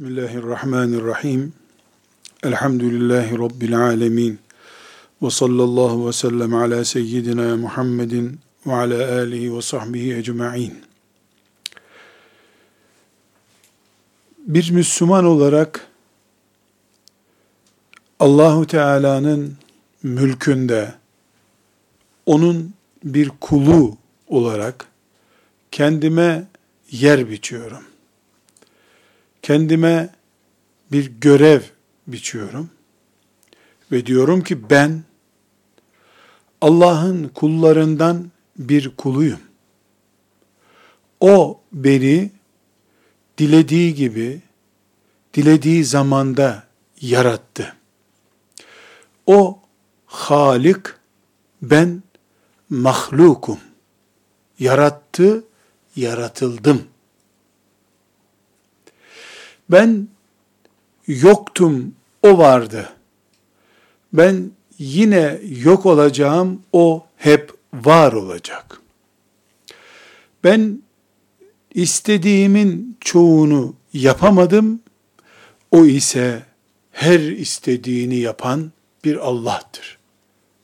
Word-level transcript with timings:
Bismillahirrahmanirrahim. 0.00 1.52
Elhamdülillahi 2.42 3.38
Rabbil 3.38 3.78
alemin. 3.78 4.38
Ve 5.22 5.30
sallallahu 5.30 6.08
ve 6.08 6.12
sellem 6.12 6.54
ala 6.54 6.84
seyyidina 6.84 7.56
Muhammedin 7.56 8.40
ve 8.66 8.72
ala 8.72 9.18
alihi 9.18 9.56
ve 9.56 9.62
sahbihi 9.62 10.16
ecma'in. 10.16 10.74
Bir 14.38 14.70
Müslüman 14.70 15.24
olarak 15.24 15.88
Allahu 18.20 18.66
Teala'nın 18.66 19.56
mülkünde 20.02 20.94
onun 22.26 22.74
bir 23.04 23.28
kulu 23.40 23.96
olarak 24.28 24.86
kendime 25.70 26.44
yer 26.90 27.30
biçiyorum 27.30 27.90
kendime 29.42 30.14
bir 30.92 31.12
görev 31.20 31.60
biçiyorum 32.06 32.70
ve 33.92 34.06
diyorum 34.06 34.42
ki 34.42 34.70
ben 34.70 35.02
Allah'ın 36.60 37.28
kullarından 37.28 38.30
bir 38.58 38.96
kuluyum. 38.96 39.40
O 41.20 41.60
beni 41.72 42.30
dilediği 43.38 43.94
gibi, 43.94 44.40
dilediği 45.34 45.84
zamanda 45.84 46.64
yarattı. 47.00 47.76
O 49.26 49.58
Halik, 50.06 50.86
ben 51.62 52.02
mahlukum. 52.70 53.58
Yarattı, 54.58 55.44
yaratıldım. 55.96 56.82
Ben 59.70 60.08
yoktum, 61.06 61.94
o 62.22 62.38
vardı. 62.38 62.92
Ben 64.12 64.50
yine 64.78 65.40
yok 65.48 65.86
olacağım, 65.86 66.62
o 66.72 67.06
hep 67.16 67.52
var 67.74 68.12
olacak. 68.12 68.80
Ben 70.44 70.82
istediğimin 71.74 72.96
çoğunu 73.00 73.74
yapamadım, 73.92 74.80
o 75.70 75.84
ise 75.84 76.42
her 76.92 77.20
istediğini 77.20 78.16
yapan 78.16 78.72
bir 79.04 79.16
Allah'tır. 79.16 79.98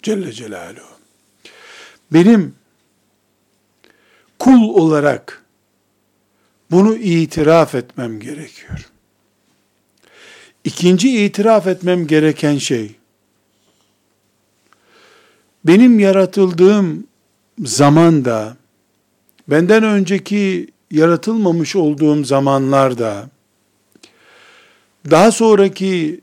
Celle 0.02 0.32
Celaluhu. 0.32 0.96
Benim 2.12 2.54
kul 4.38 4.62
olarak 4.62 5.44
bunu 6.70 6.96
itiraf 6.96 7.74
etmem 7.74 8.20
gerekiyor. 8.20 8.90
İkinci 10.66 11.24
itiraf 11.24 11.66
etmem 11.66 12.06
gereken 12.06 12.58
şey, 12.58 12.94
benim 15.64 15.98
yaratıldığım 15.98 17.06
zamanda, 17.58 18.56
benden 19.48 19.82
önceki 19.82 20.68
yaratılmamış 20.90 21.76
olduğum 21.76 22.24
zamanlarda, 22.24 23.28
daha 25.10 25.32
sonraki 25.32 26.20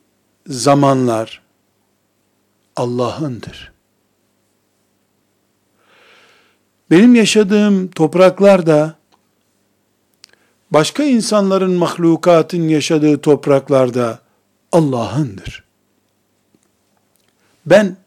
zamanlar 0.47 1.41
Allah'ındır. 2.75 3.71
Benim 6.91 7.15
yaşadığım 7.15 7.87
topraklar 7.87 8.65
da 8.67 8.95
başka 10.71 11.03
insanların 11.03 11.71
mahlukatın 11.71 12.67
yaşadığı 12.67 13.21
topraklarda 13.21 14.22
Allah'ındır. 14.73 15.63
Ben 17.65 17.97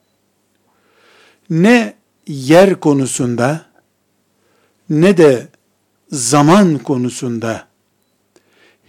ne 1.50 1.94
yer 2.26 2.80
konusunda 2.80 3.66
ne 4.90 5.16
de 5.16 5.48
zaman 6.10 6.78
konusunda 6.78 7.68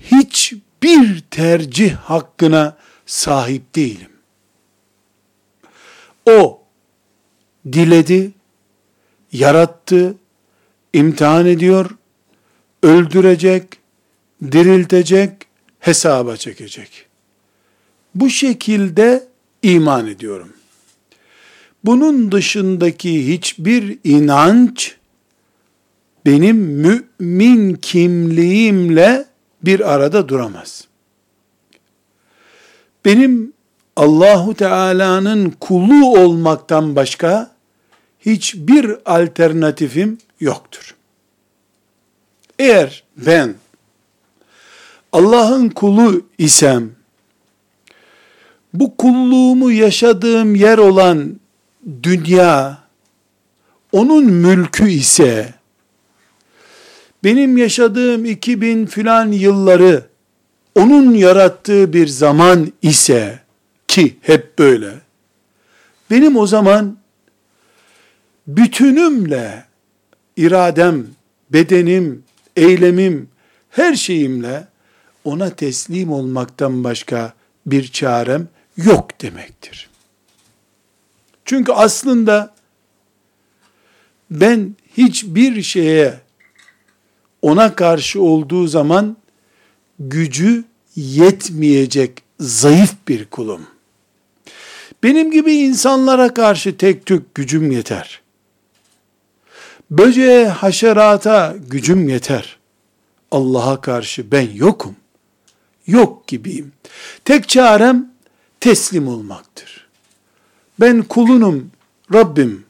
hiçbir 0.01 1.23
tercih 1.31 1.95
hakkına 1.95 2.77
sahip 3.05 3.75
değilim. 3.75 4.11
O 6.25 6.61
diledi, 7.71 8.31
yarattı, 9.31 10.15
imtihan 10.93 11.45
ediyor, 11.45 11.89
öldürecek, 12.83 13.79
diriltecek, 14.51 15.47
hesaba 15.79 16.37
çekecek. 16.37 17.06
Bu 18.17 18.29
şekilde 18.29 19.27
iman 19.63 20.07
ediyorum. 20.07 20.53
Bunun 21.83 22.31
dışındaki 22.31 23.33
hiçbir 23.33 23.99
inanç 24.03 24.95
benim 26.25 26.57
mümin 26.57 27.73
kimliğimle 27.73 29.25
bir 29.63 29.93
arada 29.93 30.29
duramaz. 30.29 30.87
Benim 33.05 33.53
Allahu 33.95 34.53
Teala'nın 34.53 35.49
kulu 35.59 36.19
olmaktan 36.19 36.95
başka 36.95 37.51
hiçbir 38.19 38.97
alternatifim 39.05 40.17
yoktur. 40.39 40.95
Eğer 42.59 43.03
ben 43.17 43.55
Allah'ın 45.11 45.69
kulu 45.69 46.25
isem 46.37 46.96
bu 48.73 48.97
kulluğumu 48.97 49.71
yaşadığım 49.71 50.55
yer 50.55 50.77
olan 50.77 51.39
dünya, 52.03 52.77
onun 53.91 54.25
mülkü 54.25 54.89
ise, 54.89 55.53
benim 57.23 57.57
yaşadığım 57.57 58.25
2000 58.25 58.85
filan 58.85 59.31
yılları, 59.31 60.05
onun 60.75 61.13
yarattığı 61.13 61.93
bir 61.93 62.07
zaman 62.07 62.73
ise, 62.81 63.39
ki 63.87 64.17
hep 64.21 64.59
böyle, 64.59 64.93
benim 66.11 66.37
o 66.37 66.47
zaman, 66.47 66.97
bütünümle, 68.47 69.65
iradem, 70.37 71.05
bedenim, 71.49 72.23
eylemim, 72.55 73.29
her 73.69 73.95
şeyimle, 73.95 74.67
ona 75.23 75.49
teslim 75.49 76.11
olmaktan 76.11 76.83
başka 76.83 77.33
bir 77.65 77.87
çarem 77.87 78.47
yok 78.77 79.21
demektir. 79.21 79.89
Çünkü 81.45 81.71
aslında 81.71 82.53
ben 84.31 84.75
hiçbir 84.97 85.61
şeye 85.61 86.19
ona 87.41 87.75
karşı 87.75 88.21
olduğu 88.21 88.67
zaman 88.67 89.17
gücü 89.99 90.63
yetmeyecek 90.95 92.23
zayıf 92.39 92.93
bir 93.07 93.25
kulum. 93.25 93.67
Benim 95.03 95.31
gibi 95.31 95.53
insanlara 95.53 96.33
karşı 96.33 96.77
tek 96.77 97.05
tük 97.05 97.35
gücüm 97.35 97.71
yeter. 97.71 98.21
Böceğe, 99.91 100.47
haşerata 100.47 101.55
gücüm 101.67 102.09
yeter. 102.09 102.57
Allah'a 103.31 103.81
karşı 103.81 104.31
ben 104.31 104.49
yokum. 104.53 104.95
Yok 105.87 106.27
gibiyim. 106.27 106.71
Tek 107.25 107.49
çarem 107.49 108.11
teslim 108.67 109.07
olmaktır. 109.07 109.87
Ben 110.79 111.01
kulunum 111.01 111.71
Rabbim. 112.13 112.65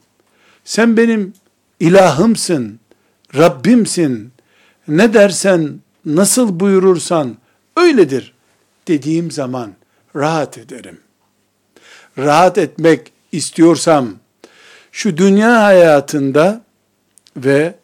Sen 0.64 0.96
benim 0.96 1.34
ilahımsın, 1.80 2.80
Rabbimsin. 3.36 4.32
Ne 4.88 5.14
dersen, 5.14 5.80
nasıl 6.04 6.60
buyurursan 6.60 7.36
öyledir 7.76 8.34
dediğim 8.88 9.30
zaman 9.30 9.72
rahat 10.16 10.58
ederim. 10.58 11.00
Rahat 12.18 12.58
etmek 12.58 13.12
istiyorsam 13.32 14.08
şu 14.92 15.16
dünya 15.16 15.62
hayatında 15.64 16.60
ve 17.36 17.74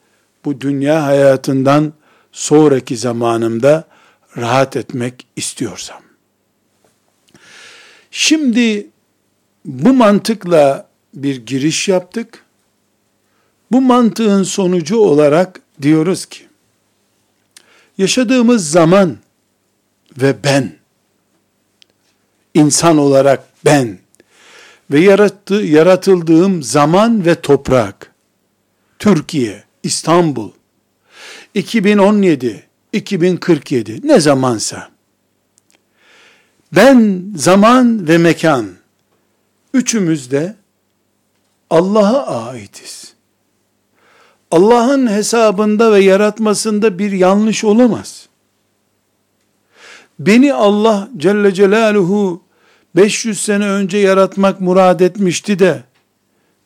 bu 0.44 0.60
dünya 0.60 1.06
hayatından 1.06 1.92
sonraki 2.32 2.96
zamanımda 2.96 3.84
rahat 4.36 4.76
etmek 4.76 5.26
istiyorsam 5.36 6.03
Şimdi 8.16 8.86
bu 9.64 9.92
mantıkla 9.92 10.88
bir 11.14 11.46
giriş 11.46 11.88
yaptık. 11.88 12.44
Bu 13.72 13.80
mantığın 13.80 14.42
sonucu 14.42 14.98
olarak 14.98 15.60
diyoruz 15.82 16.26
ki, 16.26 16.46
yaşadığımız 17.98 18.70
zaman 18.70 19.16
ve 20.18 20.44
ben, 20.44 20.72
insan 22.54 22.98
olarak 22.98 23.44
ben 23.64 23.98
ve 24.90 25.00
yarattı, 25.00 25.54
yaratıldığım 25.54 26.62
zaman 26.62 27.26
ve 27.26 27.40
toprak, 27.40 28.12
Türkiye, 28.98 29.64
İstanbul, 29.82 30.50
2017, 31.54 32.66
2047 32.92 34.08
ne 34.08 34.20
zamansa 34.20 34.93
Ben 36.76 37.24
zaman 37.36 38.08
ve 38.08 38.18
mekan 38.18 38.66
üçümüz 39.74 40.30
de 40.30 40.54
Allah'a 41.70 42.46
aitiz. 42.48 43.14
Allah'ın 44.50 45.06
hesabında 45.10 45.92
ve 45.92 46.00
yaratmasında 46.00 46.98
bir 46.98 47.12
yanlış 47.12 47.64
olamaz. 47.64 48.28
Beni 50.18 50.54
Allah 50.54 51.08
Celle 51.16 51.54
Celaluhu 51.54 52.42
500 52.96 53.40
sene 53.40 53.68
önce 53.68 53.98
yaratmak 53.98 54.60
murad 54.60 55.00
etmişti 55.00 55.58
de 55.58 55.82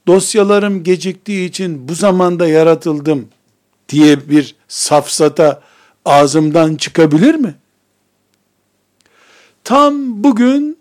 dosyalarım 0.07 0.85
geciktiği 0.85 1.49
için 1.49 1.89
bu 1.89 1.95
zamanda 1.95 2.49
yaratıldım 2.49 3.29
diye 3.89 4.29
bir 4.31 4.57
safsata 4.69 5.63
ağzımdan 6.05 6.75
çıkabilir 6.75 7.35
mi? 7.35 7.55
Tam 9.69 10.25
bugün, 10.25 10.79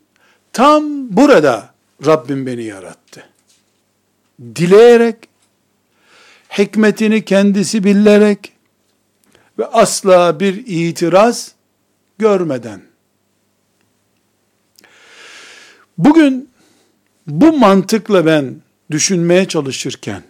tam 0.53 0.83
burada 1.17 1.73
Rabbim 2.05 2.45
beni 2.45 2.63
yarattı. 2.63 3.29
Dileyerek, 4.55 5.15
hikmetini 6.57 7.25
kendisi 7.25 7.83
bilerek 7.83 8.51
ve 9.59 9.65
asla 9.65 10.39
bir 10.39 10.63
itiraz 10.67 11.51
görmeden. 12.17 12.81
Bugün 15.97 16.49
bu 17.27 17.57
mantıkla 17.57 18.25
ben 18.25 18.55
düşünmeye 18.91 19.47
çalışırken, 19.47 20.23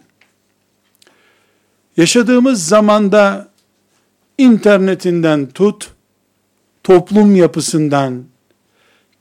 yaşadığımız 1.96 2.66
zamanda 2.68 3.48
internetinden 4.38 5.46
tut, 5.46 5.90
toplum 6.82 7.36
yapısından, 7.36 8.24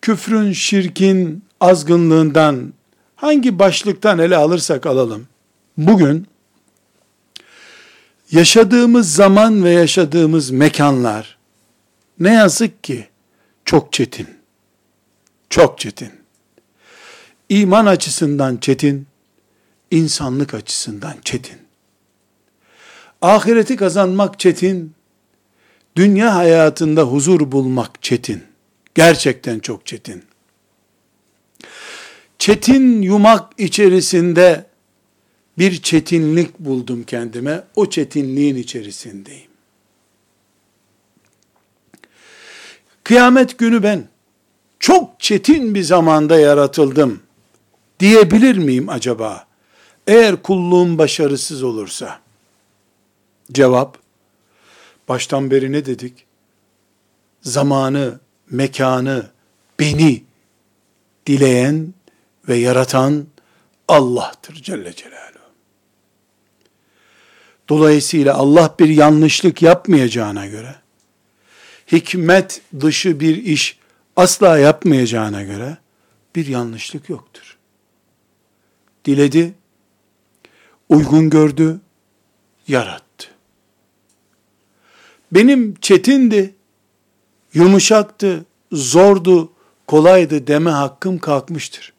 küfrün, 0.01 0.51
şirkin, 0.51 1.44
azgınlığından, 1.59 2.73
hangi 3.15 3.59
başlıktan 3.59 4.19
ele 4.19 4.35
alırsak 4.35 4.85
alalım, 4.85 5.27
bugün, 5.77 6.27
yaşadığımız 8.31 9.13
zaman 9.13 9.63
ve 9.63 9.69
yaşadığımız 9.71 10.51
mekanlar, 10.51 11.38
ne 12.19 12.33
yazık 12.33 12.83
ki, 12.83 13.07
çok 13.65 13.94
çetin. 13.94 14.27
Çok 15.49 15.79
çetin. 15.79 16.11
İman 17.50 17.85
açısından 17.85 18.57
çetin, 18.57 19.07
insanlık 19.91 20.53
açısından 20.53 21.15
çetin. 21.23 21.57
Ahireti 23.21 23.75
kazanmak 23.75 24.39
çetin, 24.39 24.93
dünya 25.95 26.35
hayatında 26.35 27.03
huzur 27.03 27.51
bulmak 27.51 28.03
çetin. 28.03 28.43
Gerçekten 28.97 29.59
çok 29.59 29.85
çetin. 29.85 30.23
Çetin 32.39 33.01
yumak 33.01 33.53
içerisinde 33.57 34.65
bir 35.57 35.81
çetinlik 35.81 36.59
buldum 36.59 37.03
kendime. 37.03 37.63
O 37.75 37.89
çetinliğin 37.89 38.55
içerisindeyim. 38.55 39.51
Kıyamet 43.03 43.57
günü 43.57 43.83
ben 43.83 44.07
çok 44.79 45.19
çetin 45.19 45.75
bir 45.75 45.83
zamanda 45.83 46.39
yaratıldım 46.39 47.21
diyebilir 48.00 48.57
miyim 48.57 48.89
acaba? 48.89 49.47
Eğer 50.07 50.41
kulluğum 50.41 50.97
başarısız 50.97 51.63
olursa. 51.63 52.19
Cevap, 53.51 53.97
baştan 55.09 55.51
beri 55.51 55.71
ne 55.71 55.85
dedik? 55.85 56.25
Zamanı, 57.41 58.19
mekanı, 58.51 59.31
beni 59.79 60.23
dileyen 61.25 61.94
ve 62.47 62.55
yaratan 62.55 63.27
Allah'tır 63.88 64.55
Celle 64.55 64.95
Celaluhu. 64.95 65.27
Dolayısıyla 67.69 68.35
Allah 68.35 68.75
bir 68.79 68.89
yanlışlık 68.89 69.61
yapmayacağına 69.61 70.47
göre, 70.47 70.75
hikmet 71.91 72.61
dışı 72.79 73.19
bir 73.19 73.35
iş 73.35 73.79
asla 74.15 74.57
yapmayacağına 74.57 75.43
göre, 75.43 75.77
bir 76.35 76.47
yanlışlık 76.47 77.09
yoktur. 77.09 77.57
Diledi, 79.05 79.53
uygun 80.89 81.29
gördü, 81.29 81.79
yarattı. 82.67 83.27
Benim 85.31 85.75
çetindi, 85.75 86.55
yumuşaktı, 87.57 88.45
zordu, 88.71 89.51
kolaydı 89.88 90.48
deme 90.48 90.69
hakkım 90.69 91.19
kalkmıştır. 91.19 91.94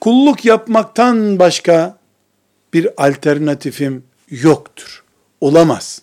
Kulluk 0.00 0.44
yapmaktan 0.44 1.38
başka 1.38 1.98
bir 2.72 3.06
alternatifim 3.06 4.04
yoktur. 4.30 5.04
Olamaz. 5.40 6.02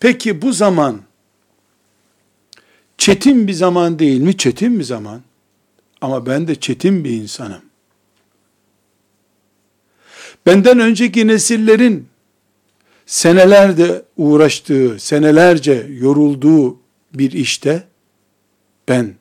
Peki 0.00 0.42
bu 0.42 0.52
zaman 0.52 1.00
çetin 2.98 3.48
bir 3.48 3.52
zaman 3.52 3.98
değil 3.98 4.20
mi? 4.20 4.36
Çetin 4.36 4.78
bir 4.78 4.84
zaman. 4.84 5.22
Ama 6.00 6.26
ben 6.26 6.48
de 6.48 6.54
çetin 6.54 7.04
bir 7.04 7.10
insanım. 7.10 7.62
Benden 10.46 10.78
önceki 10.78 11.26
nesillerin 11.26 12.08
senelerde 13.12 14.02
uğraştığı, 14.16 14.98
senelerce 14.98 15.86
yorulduğu 15.90 16.80
bir 17.14 17.32
işte 17.32 17.82
ben 18.88 19.14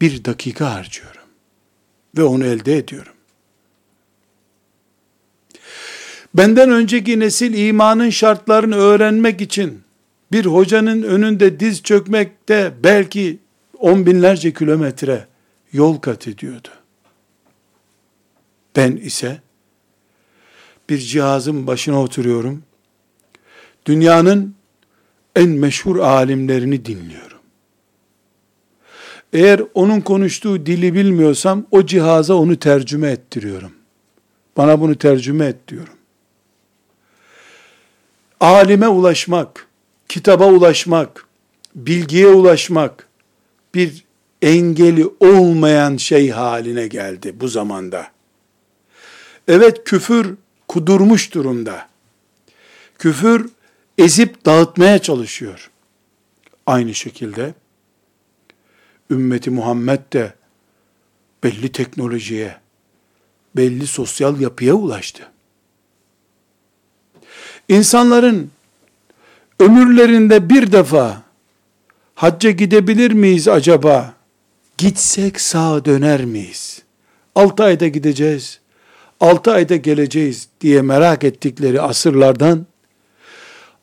bir 0.00 0.24
dakika 0.24 0.74
harcıyorum 0.74 1.22
ve 2.18 2.22
onu 2.22 2.44
elde 2.44 2.76
ediyorum. 2.76 3.12
Benden 6.34 6.70
önceki 6.70 7.20
nesil 7.20 7.54
imanın 7.54 8.10
şartlarını 8.10 8.76
öğrenmek 8.76 9.40
için 9.40 9.80
bir 10.32 10.46
hocanın 10.46 11.02
önünde 11.02 11.60
diz 11.60 11.82
çökmekte 11.82 12.74
belki 12.82 13.38
on 13.78 14.06
binlerce 14.06 14.52
kilometre 14.52 15.26
yol 15.72 15.96
kat 15.98 16.28
ediyordu. 16.28 16.68
Ben 18.76 18.96
ise 18.96 19.40
bir 20.88 20.98
cihazın 20.98 21.66
başına 21.66 22.02
oturuyorum. 22.02 22.67
Dünyanın 23.88 24.54
en 25.36 25.48
meşhur 25.48 25.96
alimlerini 25.98 26.84
dinliyorum. 26.84 27.38
Eğer 29.32 29.62
onun 29.74 30.00
konuştuğu 30.00 30.66
dili 30.66 30.94
bilmiyorsam 30.94 31.66
o 31.70 31.86
cihaza 31.86 32.34
onu 32.34 32.58
tercüme 32.58 33.10
ettiriyorum. 33.10 33.72
Bana 34.56 34.80
bunu 34.80 34.98
tercüme 34.98 35.46
et 35.46 35.56
diyorum. 35.68 35.94
Alime 38.40 38.88
ulaşmak, 38.88 39.66
kitaba 40.08 40.46
ulaşmak, 40.46 41.26
bilgiye 41.74 42.28
ulaşmak 42.28 43.08
bir 43.74 44.04
engeli 44.42 45.06
olmayan 45.20 45.96
şey 45.96 46.30
haline 46.30 46.88
geldi 46.88 47.34
bu 47.40 47.48
zamanda. 47.48 48.08
Evet 49.48 49.84
küfür 49.84 50.34
kudurmuş 50.68 51.34
durumda. 51.34 51.88
Küfür 52.98 53.57
ezip 53.98 54.46
dağıtmaya 54.46 54.98
çalışıyor. 54.98 55.70
Aynı 56.66 56.94
şekilde 56.94 57.54
ümmeti 59.10 59.50
Muhammed 59.50 60.00
de 60.12 60.32
belli 61.44 61.72
teknolojiye, 61.72 62.56
belli 63.56 63.86
sosyal 63.86 64.40
yapıya 64.40 64.74
ulaştı. 64.74 65.28
İnsanların 67.68 68.50
ömürlerinde 69.60 70.50
bir 70.50 70.72
defa 70.72 71.22
hacca 72.14 72.50
gidebilir 72.50 73.10
miyiz 73.10 73.48
acaba? 73.48 74.14
Gitsek 74.78 75.40
sağa 75.40 75.84
döner 75.84 76.24
miyiz? 76.24 76.82
Altı 77.34 77.64
ayda 77.64 77.88
gideceğiz, 77.88 78.60
altı 79.20 79.52
ayda 79.52 79.76
geleceğiz 79.76 80.48
diye 80.60 80.82
merak 80.82 81.24
ettikleri 81.24 81.80
asırlardan 81.80 82.66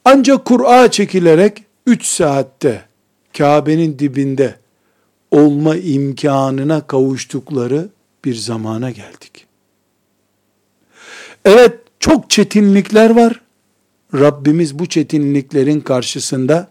ancak 0.05 0.45
Kur'a 0.45 0.91
çekilerek 0.91 1.63
üç 1.85 2.05
saatte 2.05 2.85
Kabe'nin 3.37 3.99
dibinde 3.99 4.55
olma 5.31 5.75
imkanına 5.75 6.87
kavuştukları 6.87 7.89
bir 8.25 8.35
zamana 8.35 8.91
geldik. 8.91 9.45
Evet 11.45 11.79
çok 11.99 12.29
çetinlikler 12.29 13.09
var. 13.09 13.41
Rabbimiz 14.13 14.79
bu 14.79 14.85
çetinliklerin 14.85 15.81
karşısında 15.81 16.69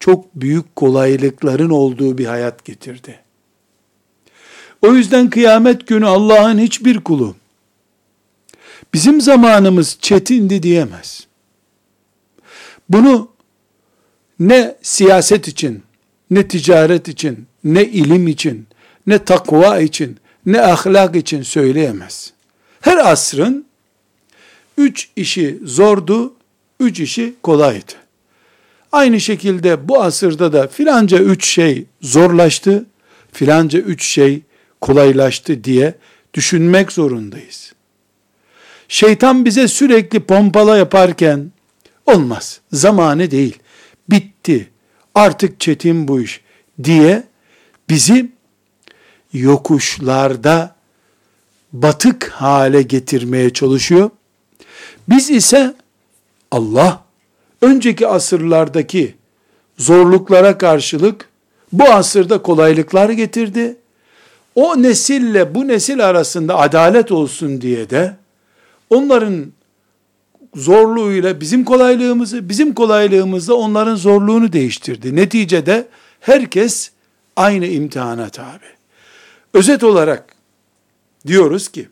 çok 0.00 0.34
büyük 0.34 0.76
kolaylıkların 0.76 1.70
olduğu 1.70 2.18
bir 2.18 2.26
hayat 2.26 2.64
getirdi. 2.64 3.20
O 4.82 4.94
yüzden 4.94 5.30
kıyamet 5.30 5.86
günü 5.86 6.06
Allah'ın 6.06 6.58
hiçbir 6.58 7.00
kulu 7.00 7.34
bizim 8.94 9.20
zamanımız 9.20 9.98
çetindi 10.00 10.62
diyemez. 10.62 11.29
Bunu 12.90 13.28
ne 14.40 14.76
siyaset 14.82 15.48
için, 15.48 15.82
ne 16.30 16.48
ticaret 16.48 17.08
için, 17.08 17.46
ne 17.64 17.84
ilim 17.84 18.28
için, 18.28 18.66
ne 19.06 19.24
takva 19.24 19.80
için, 19.80 20.16
ne 20.46 20.60
ahlak 20.60 21.16
için 21.16 21.42
söyleyemez. 21.42 22.32
Her 22.80 22.96
asrın 22.96 23.66
üç 24.78 25.08
işi 25.16 25.58
zordu, 25.64 26.34
üç 26.80 27.00
işi 27.00 27.34
kolaydı. 27.42 27.92
Aynı 28.92 29.20
şekilde 29.20 29.88
bu 29.88 30.02
asırda 30.02 30.52
da 30.52 30.68
filanca 30.68 31.18
üç 31.18 31.46
şey 31.46 31.84
zorlaştı, 32.02 32.86
filanca 33.32 33.78
üç 33.78 34.04
şey 34.04 34.42
kolaylaştı 34.80 35.64
diye 35.64 35.94
düşünmek 36.34 36.92
zorundayız. 36.92 37.72
Şeytan 38.88 39.44
bize 39.44 39.68
sürekli 39.68 40.20
pompala 40.20 40.76
yaparken 40.76 41.50
olmaz, 42.14 42.60
zamanı 42.72 43.30
değil, 43.30 43.58
bitti, 44.10 44.70
artık 45.14 45.60
çetin 45.60 46.08
bu 46.08 46.20
iş 46.20 46.40
diye 46.84 47.22
bizi 47.88 48.30
yokuşlarda 49.32 50.74
batık 51.72 52.28
hale 52.28 52.82
getirmeye 52.82 53.50
çalışıyor. 53.50 54.10
Biz 55.08 55.30
ise 55.30 55.74
Allah 56.50 57.04
önceki 57.62 58.06
asırlardaki 58.06 59.14
zorluklara 59.78 60.58
karşılık 60.58 61.28
bu 61.72 61.84
asırda 61.84 62.42
kolaylıklar 62.42 63.10
getirdi. 63.10 63.76
O 64.54 64.82
nesille 64.82 65.54
bu 65.54 65.68
nesil 65.68 66.06
arasında 66.06 66.58
adalet 66.58 67.12
olsun 67.12 67.60
diye 67.60 67.90
de 67.90 68.16
onların 68.90 69.52
zorluğuyla 70.54 71.40
bizim 71.40 71.64
kolaylığımızı, 71.64 72.48
bizim 72.48 72.74
kolaylığımızla 72.74 73.54
onların 73.54 73.96
zorluğunu 73.96 74.52
değiştirdi. 74.52 75.16
Neticede 75.16 75.88
herkes 76.20 76.90
aynı 77.36 77.66
imtihana 77.66 78.28
tabi. 78.28 78.64
Özet 79.54 79.84
olarak 79.84 80.34
diyoruz 81.26 81.68
ki, 81.68 81.88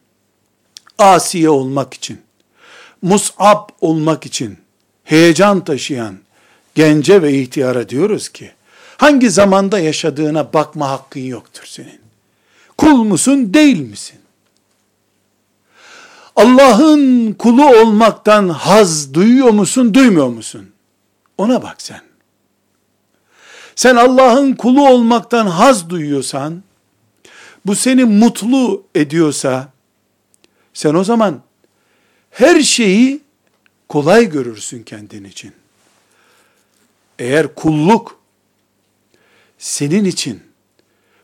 asiye 0.99 1.51
olmak 1.51 1.95
için, 1.95 2.19
mus'ab 3.03 3.69
olmak 3.81 4.27
için, 4.27 4.59
heyecan 5.05 5.65
taşıyan 5.65 6.19
gence 6.75 7.23
ve 7.23 7.35
ihtiyara 7.35 7.89
diyoruz 7.89 8.29
ki, 8.29 8.51
hangi 8.97 9.31
zamanda 9.31 9.79
yaşadığına 9.79 10.53
bakma 10.53 10.91
hakkın 10.91 11.21
yoktur 11.21 11.65
senin. 11.67 12.01
Kul 12.79 13.05
musun, 13.05 13.55
değil 13.55 13.81
misin? 13.81 14.18
Allah'ın 16.39 17.33
kulu 17.33 17.67
olmaktan 17.67 18.49
haz 18.49 19.15
duyuyor 19.15 19.51
musun, 19.51 19.95
duymuyor 19.95 20.29
musun? 20.29 20.71
Ona 21.39 21.63
bak 21.63 21.83
sen. 21.83 22.01
Sen 23.77 23.97
Allah'ın 23.97 24.53
kulu 24.53 24.89
olmaktan 24.89 25.47
haz 25.47 25.91
duyuyorsan, 25.91 26.63
bu 27.67 27.75
seni 27.75 28.05
mutlu 28.05 28.83
ediyorsa, 28.95 29.73
sen 30.75 30.95
o 30.95 31.05
zaman 31.05 31.43
her 32.31 32.61
şeyi 32.61 33.21
kolay 33.89 34.31
görürsün 34.31 34.83
kendin 34.83 35.25
için. 35.25 35.53
Eğer 37.19 37.55
kulluk 37.55 38.21
senin 39.59 40.05
için 40.05 40.43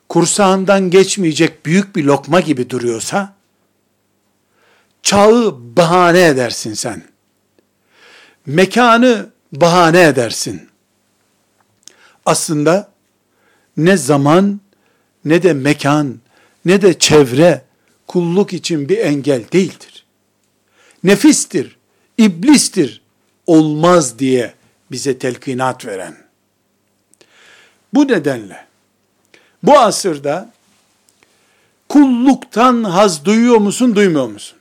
kursağından 0.08 0.90
geçmeyecek 0.90 1.66
büyük 1.66 1.96
bir 1.96 2.04
lokma 2.04 2.40
gibi 2.40 2.70
duruyorsa, 2.70 3.33
çağı 5.04 5.54
bahane 5.76 6.26
edersin 6.26 6.74
sen. 6.74 7.02
Mekanı 8.46 9.30
bahane 9.52 10.02
edersin. 10.02 10.68
Aslında 12.26 12.90
ne 13.76 13.96
zaman 13.96 14.60
ne 15.24 15.42
de 15.42 15.52
mekan 15.52 16.20
ne 16.64 16.82
de 16.82 16.98
çevre 16.98 17.64
kulluk 18.06 18.52
için 18.52 18.88
bir 18.88 18.98
engel 18.98 19.44
değildir. 19.52 20.04
Nefistir, 21.04 21.76
iblistir, 22.18 23.02
olmaz 23.46 24.18
diye 24.18 24.54
bize 24.90 25.18
telkinat 25.18 25.86
veren. 25.86 26.16
Bu 27.94 28.08
nedenle 28.08 28.66
bu 29.62 29.78
asırda 29.78 30.52
kulluktan 31.88 32.84
haz 32.84 33.24
duyuyor 33.24 33.56
musun, 33.56 33.96
duymuyor 33.96 34.28
musun? 34.28 34.58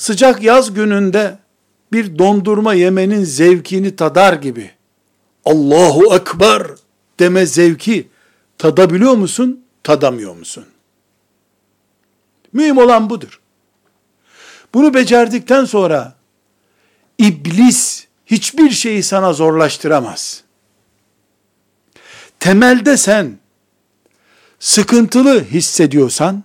Sıcak 0.00 0.42
yaz 0.42 0.74
gününde 0.74 1.38
bir 1.92 2.18
dondurma 2.18 2.74
yemenin 2.74 3.24
zevkini 3.24 3.96
tadar 3.96 4.32
gibi 4.32 4.70
Allahu 5.44 6.14
Ekber 6.14 6.66
deme 7.18 7.46
zevki 7.46 8.08
tadabiliyor 8.58 9.12
musun, 9.14 9.64
tadamıyor 9.82 10.34
musun? 10.34 10.64
Mühim 12.52 12.78
olan 12.78 13.10
budur. 13.10 13.40
Bunu 14.74 14.94
becerdikten 14.94 15.64
sonra 15.64 16.14
iblis 17.18 18.06
hiçbir 18.26 18.70
şeyi 18.70 19.02
sana 19.02 19.32
zorlaştıramaz. 19.32 20.44
Temelde 22.40 22.96
sen 22.96 23.38
sıkıntılı 24.58 25.44
hissediyorsan, 25.44 26.44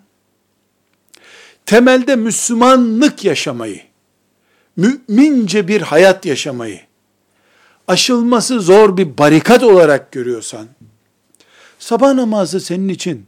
temelde 1.65 2.15
Müslümanlık 2.15 3.25
yaşamayı, 3.25 3.81
mümince 4.77 5.67
bir 5.67 5.81
hayat 5.81 6.25
yaşamayı, 6.25 6.79
aşılması 7.87 8.61
zor 8.61 8.97
bir 8.97 9.17
barikat 9.17 9.63
olarak 9.63 10.11
görüyorsan, 10.11 10.67
sabah 11.79 12.13
namazı 12.13 12.59
senin 12.59 12.89
için 12.89 13.25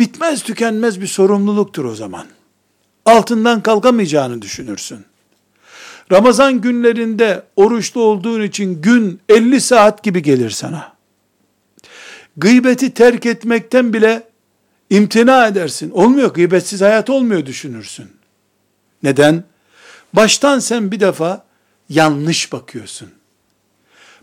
bitmez 0.00 0.42
tükenmez 0.42 1.00
bir 1.00 1.06
sorumluluktur 1.06 1.84
o 1.84 1.94
zaman. 1.94 2.26
Altından 3.06 3.62
kalkamayacağını 3.62 4.42
düşünürsün. 4.42 5.04
Ramazan 6.12 6.60
günlerinde 6.60 7.42
oruçlu 7.56 8.00
olduğun 8.02 8.42
için 8.42 8.82
gün 8.82 9.20
50 9.28 9.60
saat 9.60 10.02
gibi 10.02 10.22
gelir 10.22 10.50
sana. 10.50 10.92
Gıybeti 12.36 12.94
terk 12.94 13.26
etmekten 13.26 13.92
bile 13.92 14.29
imtina 14.90 15.46
edersin. 15.46 15.90
Olmuyor, 15.90 16.34
gıybetsiz 16.34 16.80
hayat 16.80 17.10
olmuyor 17.10 17.46
düşünürsün. 17.46 18.10
Neden? 19.02 19.44
Baştan 20.12 20.58
sen 20.58 20.90
bir 20.92 21.00
defa 21.00 21.44
yanlış 21.88 22.52
bakıyorsun. 22.52 23.12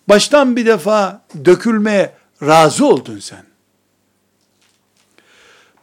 Baştan 0.09 0.55
bir 0.55 0.65
defa 0.65 1.25
dökülmeye 1.45 2.13
razı 2.41 2.85
oldun 2.85 3.19
sen. 3.19 3.45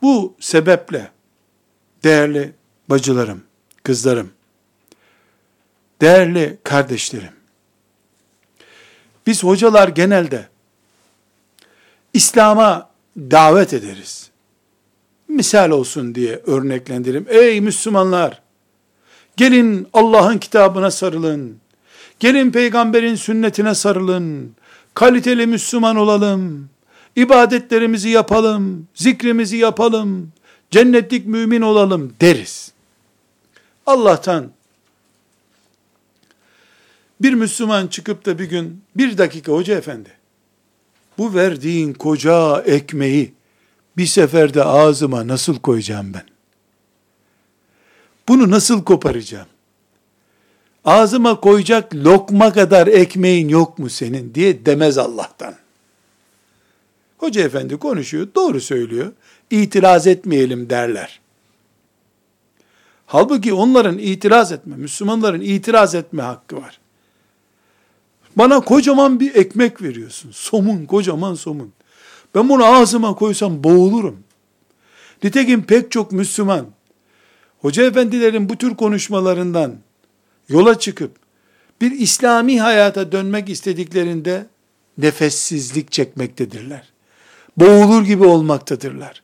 Bu 0.02 0.36
sebeple 0.40 1.10
değerli 2.04 2.52
bacılarım, 2.88 3.44
kızlarım, 3.82 4.32
değerli 6.00 6.58
kardeşlerim, 6.64 7.32
biz 9.26 9.44
hocalar 9.44 9.88
genelde 9.88 10.48
İslam'a 12.12 12.90
davet 13.16 13.72
ederiz. 13.72 14.30
Misal 15.28 15.70
olsun 15.70 16.14
diye 16.14 16.42
örneklendirim. 16.46 17.26
Ey 17.28 17.60
Müslümanlar! 17.60 18.42
Gelin 19.36 19.88
Allah'ın 19.92 20.38
kitabına 20.38 20.90
sarılın. 20.90 21.56
Gelin 22.20 22.50
peygamberin 22.50 23.14
sünnetine 23.14 23.74
sarılın. 23.74 24.50
Kaliteli 24.94 25.46
Müslüman 25.46 25.96
olalım. 25.96 26.68
İbadetlerimizi 27.16 28.08
yapalım. 28.08 28.88
Zikrimizi 28.94 29.56
yapalım. 29.56 30.32
Cennetlik 30.70 31.26
mümin 31.26 31.60
olalım 31.60 32.12
deriz. 32.20 32.72
Allah'tan 33.86 34.50
bir 37.20 37.34
Müslüman 37.34 37.86
çıkıp 37.86 38.26
da 38.26 38.38
bir 38.38 38.44
gün 38.44 38.82
bir 38.96 39.18
dakika 39.18 39.52
hoca 39.52 39.78
efendi 39.78 40.10
bu 41.18 41.34
verdiğin 41.34 41.92
koca 41.92 42.60
ekmeği 42.60 43.32
bir 43.96 44.06
seferde 44.06 44.64
ağzıma 44.64 45.28
nasıl 45.28 45.58
koyacağım 45.58 46.14
ben? 46.14 46.24
Bunu 48.28 48.50
nasıl 48.50 48.84
koparacağım? 48.84 49.46
Ağzıma 50.84 51.40
koyacak 51.40 51.94
lokma 51.94 52.52
kadar 52.52 52.86
ekmeğin 52.86 53.48
yok 53.48 53.78
mu 53.78 53.90
senin 53.90 54.34
diye 54.34 54.66
demez 54.66 54.98
Allah'tan. 54.98 55.54
Hoca 57.18 57.42
efendi 57.42 57.76
konuşuyor, 57.76 58.28
doğru 58.34 58.60
söylüyor. 58.60 59.12
İtiraz 59.50 60.06
etmeyelim 60.06 60.70
derler. 60.70 61.20
Halbuki 63.06 63.54
onların 63.54 63.98
itiraz 63.98 64.52
etme, 64.52 64.76
Müslümanların 64.76 65.40
itiraz 65.40 65.94
etme 65.94 66.22
hakkı 66.22 66.56
var. 66.56 66.80
Bana 68.36 68.60
kocaman 68.60 69.20
bir 69.20 69.34
ekmek 69.34 69.82
veriyorsun. 69.82 70.30
Somun, 70.30 70.86
kocaman 70.86 71.34
somun. 71.34 71.72
Ben 72.34 72.48
bunu 72.48 72.64
ağzıma 72.64 73.14
koysam 73.14 73.64
boğulurum. 73.64 74.18
Nitekim 75.24 75.62
pek 75.62 75.90
çok 75.90 76.12
Müslüman, 76.12 76.66
hoca 77.58 77.84
efendilerin 77.86 78.48
bu 78.48 78.56
tür 78.56 78.74
konuşmalarından 78.74 79.74
yola 80.48 80.78
çıkıp, 80.78 81.16
bir 81.80 81.90
İslami 81.90 82.60
hayata 82.60 83.12
dönmek 83.12 83.48
istediklerinde, 83.48 84.46
nefessizlik 84.98 85.92
çekmektedirler. 85.92 86.92
Boğulur 87.56 88.04
gibi 88.04 88.24
olmaktadırlar. 88.24 89.22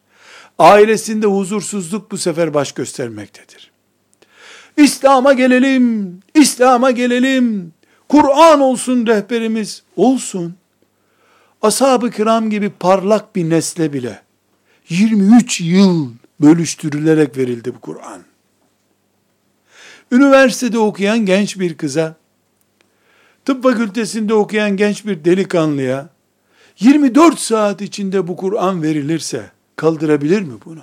Ailesinde 0.59 1.27
huzursuzluk 1.27 2.11
bu 2.11 2.19
sefer 2.19 2.55
baş 2.55 2.73
göstermektedir. 2.73 3.71
İslam'a 4.77 5.33
gelelim, 5.33 6.19
İslam'a 6.35 6.91
gelelim, 6.91 7.73
Kur'an 8.09 8.61
olsun 8.61 9.07
rehberimiz, 9.07 9.83
olsun. 9.97 10.55
Ashab-ı 11.63 12.11
kiram 12.11 12.51
gibi 12.51 12.71
parlak 12.71 13.37
bir 13.37 13.51
nesle 13.51 13.93
bile 13.93 14.23
23 14.89 15.61
yıl 15.61 16.11
bölüştürülerek 16.41 17.37
verildi 17.37 17.75
bu 17.75 17.81
Kur'an. 17.81 18.23
Üniversitede 20.13 20.79
okuyan 20.79 21.19
genç 21.19 21.59
bir 21.59 21.77
kıza, 21.77 22.17
tıp 23.45 23.63
fakültesinde 23.63 24.35
okuyan 24.35 24.77
genç 24.77 25.07
bir 25.07 25.25
delikanlıya 25.25 26.09
24 26.81 27.39
saat 27.39 27.81
içinde 27.81 28.29
bu 28.29 28.37
Kur'an 28.37 28.83
verilirse 28.83 29.51
kaldırabilir 29.77 30.43
mi 30.43 30.55
bunu? 30.65 30.83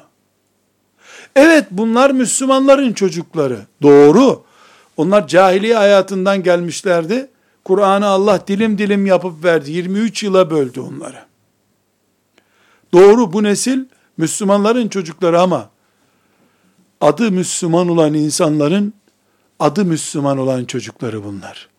Evet 1.35 1.65
bunlar 1.71 2.11
Müslümanların 2.11 2.93
çocukları. 2.93 3.59
Doğru. 3.81 4.43
Onlar 4.97 5.27
cahiliye 5.27 5.75
hayatından 5.75 6.43
gelmişlerdi. 6.43 7.29
Kur'an'ı 7.67 8.05
Allah 8.07 8.47
dilim 8.47 8.77
dilim 8.77 9.05
yapıp 9.05 9.43
verdi. 9.43 9.71
23 9.71 10.23
yıla 10.23 10.49
böldü 10.49 10.79
onları. 10.79 11.25
Doğru 12.93 13.33
bu 13.33 13.43
nesil 13.43 13.85
Müslümanların 14.17 14.87
çocukları 14.87 15.41
ama 15.41 15.69
adı 17.01 17.31
Müslüman 17.31 17.89
olan 17.89 18.13
insanların 18.13 18.93
adı 19.59 19.85
Müslüman 19.85 20.37
olan 20.37 20.65
çocukları 20.65 21.23
bunlar. 21.23 21.69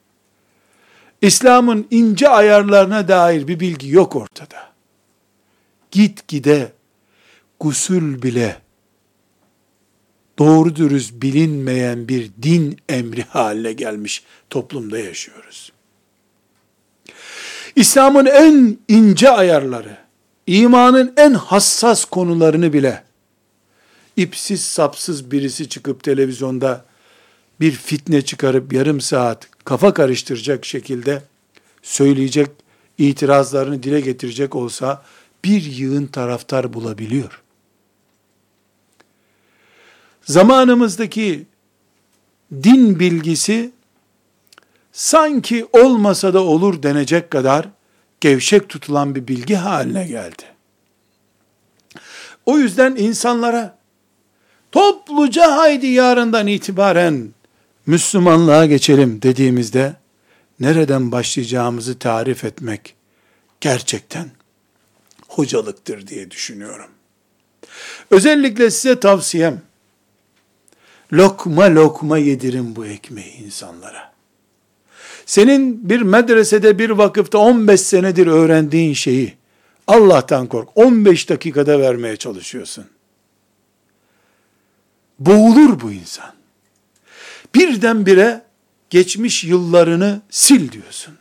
İslam'ın 1.22 1.86
ince 1.90 2.28
ayarlarına 2.28 3.08
dair 3.08 3.48
bir 3.48 3.60
bilgi 3.60 3.88
yok 3.90 4.16
ortada. 4.16 4.72
Git 5.90 6.28
gide 6.28 6.72
gusül 7.60 8.22
bile 8.22 8.60
doğru 10.38 10.76
dürüst 10.76 11.12
bilinmeyen 11.22 12.08
bir 12.08 12.30
din 12.42 12.78
emri 12.88 13.22
haline 13.22 13.72
gelmiş 13.72 14.24
toplumda 14.50 14.98
yaşıyoruz. 14.98 15.77
İslam'ın 17.78 18.26
en 18.26 18.78
ince 18.88 19.30
ayarları, 19.30 19.96
imanın 20.46 21.14
en 21.16 21.34
hassas 21.34 22.04
konularını 22.04 22.72
bile 22.72 23.04
ipsiz 24.16 24.62
sapsız 24.62 25.30
birisi 25.30 25.68
çıkıp 25.68 26.02
televizyonda 26.02 26.84
bir 27.60 27.72
fitne 27.72 28.22
çıkarıp 28.22 28.72
yarım 28.72 29.00
saat 29.00 29.48
kafa 29.64 29.94
karıştıracak 29.94 30.64
şekilde 30.64 31.22
söyleyecek, 31.82 32.50
itirazlarını 32.98 33.82
dile 33.82 34.00
getirecek 34.00 34.54
olsa 34.56 35.02
bir 35.44 35.62
yığın 35.62 36.06
taraftar 36.06 36.72
bulabiliyor. 36.72 37.42
Zamanımızdaki 40.22 41.46
din 42.52 43.00
bilgisi 43.00 43.70
sanki 44.92 45.66
olmasa 45.72 46.34
da 46.34 46.42
olur 46.42 46.82
denecek 46.82 47.30
kadar 47.30 47.77
gevşek 48.20 48.68
tutulan 48.68 49.14
bir 49.14 49.28
bilgi 49.28 49.54
haline 49.54 50.06
geldi. 50.06 50.42
O 52.46 52.58
yüzden 52.58 52.96
insanlara 52.96 53.78
topluca 54.72 55.56
haydi 55.56 55.86
yarından 55.86 56.46
itibaren 56.46 57.34
Müslümanlığa 57.86 58.66
geçelim 58.66 59.22
dediğimizde 59.22 59.96
nereden 60.60 61.12
başlayacağımızı 61.12 61.98
tarif 61.98 62.44
etmek 62.44 62.94
gerçekten 63.60 64.30
hocalıktır 65.28 66.06
diye 66.06 66.30
düşünüyorum. 66.30 66.90
Özellikle 68.10 68.70
size 68.70 69.00
tavsiyem 69.00 69.62
lokma 71.12 71.74
lokma 71.74 72.18
yedirin 72.18 72.76
bu 72.76 72.86
ekmeği 72.86 73.32
insanlara. 73.32 74.07
Senin 75.28 75.88
bir 75.88 76.00
medresede 76.00 76.78
bir 76.78 76.90
vakıfta 76.90 77.38
15 77.38 77.80
senedir 77.80 78.26
öğrendiğin 78.26 78.94
şeyi 78.94 79.34
Allah'tan 79.86 80.46
kork. 80.46 80.68
15 80.74 81.28
dakikada 81.28 81.80
vermeye 81.80 82.16
çalışıyorsun. 82.16 82.84
Boğulur 85.18 85.80
bu 85.80 85.92
insan. 85.92 86.32
Birdenbire 87.54 88.42
geçmiş 88.90 89.44
yıllarını 89.44 90.20
sil 90.42 90.64
diyorsun. 90.72 91.14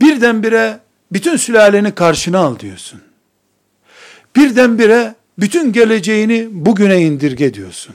Birdenbire 0.00 0.80
bütün 1.12 1.36
sülaleni 1.36 1.94
karşına 1.94 2.38
al 2.38 2.58
diyorsun. 2.58 3.00
Birdenbire 4.36 5.14
bütün 5.38 5.72
geleceğini 5.72 6.48
bugüne 6.52 7.02
indirge 7.02 7.54
diyorsun. 7.54 7.94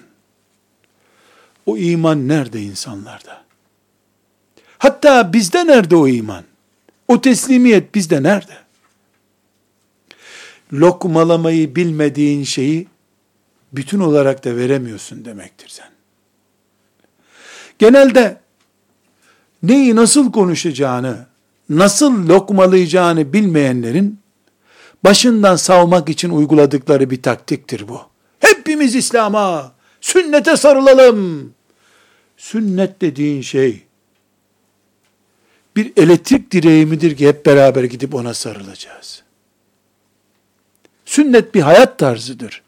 O 1.66 1.78
iman 1.78 2.28
nerede 2.28 2.62
insanlarda? 2.62 3.43
Hatta 4.84 5.34
bizde 5.34 5.68
nerede 5.68 5.96
o 5.96 6.08
iman? 6.08 6.44
O 7.08 7.22
teslimiyet 7.22 7.96
bizde 7.96 8.24
nerede? 8.24 8.58
Lokmalamayı 10.74 11.76
bilmediğin 11.76 12.44
şeyi 12.44 12.88
bütün 13.74 14.00
olarak 14.00 14.46
da 14.46 14.56
veremiyorsun 14.56 15.26
demektir 15.26 15.68
sen. 15.68 15.90
Genelde 17.80 18.42
neyi 19.64 19.96
nasıl 19.96 20.32
konuşacağını, 20.32 21.26
nasıl 21.70 22.30
lokmalayacağını 22.30 23.34
bilmeyenlerin 23.34 24.20
başından 25.04 25.56
savmak 25.56 26.10
için 26.10 26.30
uyguladıkları 26.30 27.10
bir 27.10 27.22
taktiktir 27.22 27.88
bu. 27.88 28.02
Hepimiz 28.40 28.96
İslam'a, 28.96 29.72
sünnete 30.02 30.58
sarılalım. 30.58 31.54
Sünnet 32.38 33.02
dediğin 33.02 33.42
şey 33.42 33.84
bir 35.76 35.94
elektrik 35.98 36.52
direği 36.52 36.86
midir 36.86 37.18
ki 37.18 37.28
hep 37.28 37.46
beraber 37.46 37.84
gidip 37.84 38.16
ona 38.16 38.34
sarılacağız. 38.34 39.24
Sünnet 41.06 41.56
bir 41.56 41.62
hayat 41.62 42.00
tarzıdır. 42.00 42.64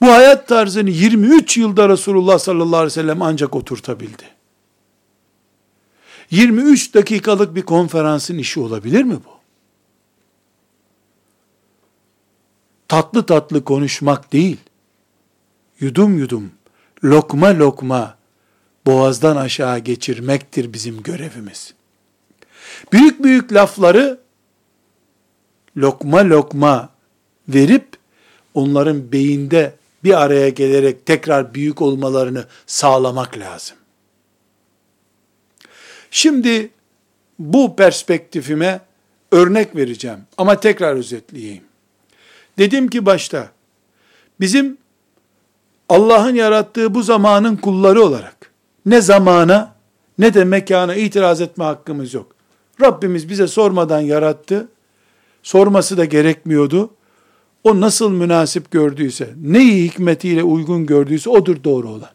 Bu 0.00 0.06
hayat 0.06 0.48
tarzını 0.48 0.90
23 0.90 1.56
yılda 1.56 1.88
Resulullah 1.88 2.38
sallallahu 2.38 2.76
aleyhi 2.76 2.86
ve 2.86 2.90
sellem 2.90 3.22
ancak 3.22 3.56
oturtabildi. 3.56 4.22
23 6.30 6.94
dakikalık 6.94 7.54
bir 7.54 7.62
konferansın 7.62 8.38
işi 8.38 8.60
olabilir 8.60 9.02
mi 9.02 9.14
bu? 9.14 9.34
Tatlı 12.88 13.26
tatlı 13.26 13.64
konuşmak 13.64 14.32
değil, 14.32 14.56
yudum 15.80 16.18
yudum, 16.18 16.52
lokma 17.04 17.58
lokma, 17.58 18.16
boğazdan 18.86 19.36
aşağı 19.36 19.78
geçirmektir 19.78 20.72
bizim 20.72 21.02
görevimiz. 21.02 21.74
Büyük 22.92 23.24
büyük 23.24 23.52
lafları 23.52 24.20
lokma 25.76 26.28
lokma 26.28 26.88
verip 27.48 27.86
onların 28.54 29.12
beyinde 29.12 29.74
bir 30.04 30.22
araya 30.22 30.48
gelerek 30.48 31.06
tekrar 31.06 31.54
büyük 31.54 31.82
olmalarını 31.82 32.44
sağlamak 32.66 33.38
lazım. 33.38 33.76
Şimdi 36.10 36.70
bu 37.38 37.76
perspektifime 37.76 38.80
örnek 39.32 39.76
vereceğim 39.76 40.18
ama 40.38 40.60
tekrar 40.60 40.96
özetleyeyim. 40.96 41.64
Dedim 42.58 42.88
ki 42.88 43.06
başta 43.06 43.50
bizim 44.40 44.78
Allah'ın 45.88 46.34
yarattığı 46.34 46.94
bu 46.94 47.02
zamanın 47.02 47.56
kulları 47.56 48.02
olarak 48.02 48.33
ne 48.86 49.00
zamana 49.00 49.74
ne 50.18 50.34
de 50.34 50.44
mekana 50.44 50.94
itiraz 50.94 51.40
etme 51.40 51.64
hakkımız 51.64 52.14
yok. 52.14 52.26
Rabbimiz 52.80 53.28
bize 53.28 53.46
sormadan 53.46 54.00
yarattı. 54.00 54.68
Sorması 55.42 55.96
da 55.96 56.04
gerekmiyordu. 56.04 56.90
O 57.64 57.80
nasıl 57.80 58.10
münasip 58.10 58.70
gördüyse, 58.70 59.34
neyi 59.42 59.84
hikmetiyle 59.84 60.42
uygun 60.42 60.86
gördüyse 60.86 61.30
odur 61.30 61.64
doğru 61.64 61.88
olan. 61.88 62.10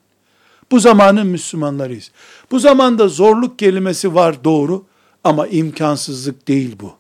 Bu 0.71 0.79
zamanın 0.79 1.27
Müslümanlarıyız. 1.27 2.11
Bu 2.51 2.59
zamanda 2.59 3.07
zorluk 3.07 3.59
kelimesi 3.59 4.15
var 4.15 4.43
doğru 4.43 4.85
ama 5.23 5.47
imkansızlık 5.47 6.47
değil 6.47 6.75
bu. 6.79 6.93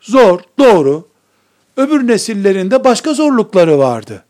Zor, 0.00 0.40
doğru. 0.58 1.08
Öbür 1.76 2.06
nesillerinde 2.06 2.84
başka 2.84 3.14
zorlukları 3.14 3.78
vardı. 3.78 4.24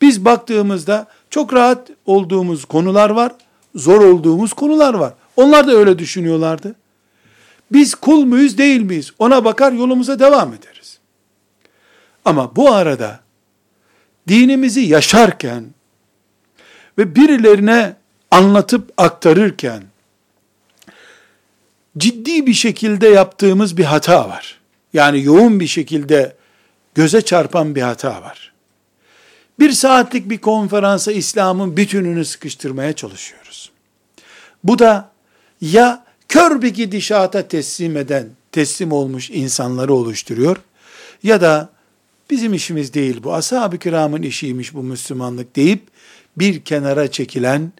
Biz 0.00 0.24
baktığımızda 0.24 1.06
çok 1.30 1.54
rahat 1.54 1.90
olduğumuz 2.06 2.64
konular 2.64 3.10
var, 3.10 3.32
zor 3.74 4.00
olduğumuz 4.00 4.52
konular 4.52 4.94
var. 4.94 5.14
Onlar 5.36 5.66
da 5.66 5.72
öyle 5.72 5.98
düşünüyorlardı. 5.98 6.74
Biz 7.72 7.94
kul 7.94 8.24
muyuz 8.24 8.58
değil 8.58 8.80
miyiz? 8.80 9.12
Ona 9.18 9.44
bakar 9.44 9.72
yolumuza 9.72 10.18
devam 10.18 10.54
ederiz. 10.54 10.98
Ama 12.24 12.56
bu 12.56 12.72
arada 12.72 13.20
dinimizi 14.28 14.80
yaşarken 14.80 15.64
ve 16.98 17.16
birilerine 17.16 17.96
anlatıp 18.30 18.92
aktarırken 18.96 19.82
ciddi 21.98 22.46
bir 22.46 22.54
şekilde 22.54 23.08
yaptığımız 23.08 23.76
bir 23.76 23.84
hata 23.84 24.28
var. 24.28 24.60
Yani 24.92 25.22
yoğun 25.22 25.60
bir 25.60 25.66
şekilde 25.66 26.36
göze 26.94 27.22
çarpan 27.22 27.74
bir 27.74 27.82
hata 27.82 28.22
var. 28.22 28.51
Bir 29.62 29.72
saatlik 29.72 30.30
bir 30.30 30.38
konferansa 30.38 31.12
İslam'ın 31.12 31.76
bütününü 31.76 32.24
sıkıştırmaya 32.24 32.92
çalışıyoruz. 32.92 33.70
Bu 34.64 34.78
da 34.78 35.10
ya 35.60 36.04
kör 36.28 36.62
bir 36.62 36.68
gidişata 36.68 37.48
teslim 37.48 37.96
eden, 37.96 38.28
teslim 38.52 38.92
olmuş 38.92 39.30
insanları 39.30 39.94
oluşturuyor 39.94 40.56
ya 41.22 41.40
da 41.40 41.68
bizim 42.30 42.54
işimiz 42.54 42.94
değil 42.94 43.22
bu, 43.22 43.34
ashab-ı 43.34 43.78
kiramın 43.78 44.22
işiymiş 44.22 44.74
bu 44.74 44.82
Müslümanlık 44.82 45.56
deyip 45.56 45.82
bir 46.36 46.64
kenara 46.64 47.10
çekilen, 47.10 47.72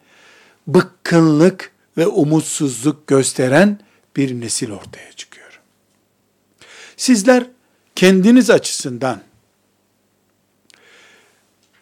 bıkkınlık 0.67 1.73
ve 1.97 2.07
umutsuzluk 2.07 3.07
gösteren 3.07 3.79
bir 4.17 4.41
nesil 4.41 4.71
ortaya 4.71 5.13
çıkıyor. 5.13 5.61
Sizler 6.97 7.47
kendiniz 7.97 8.51
açısından 8.51 9.21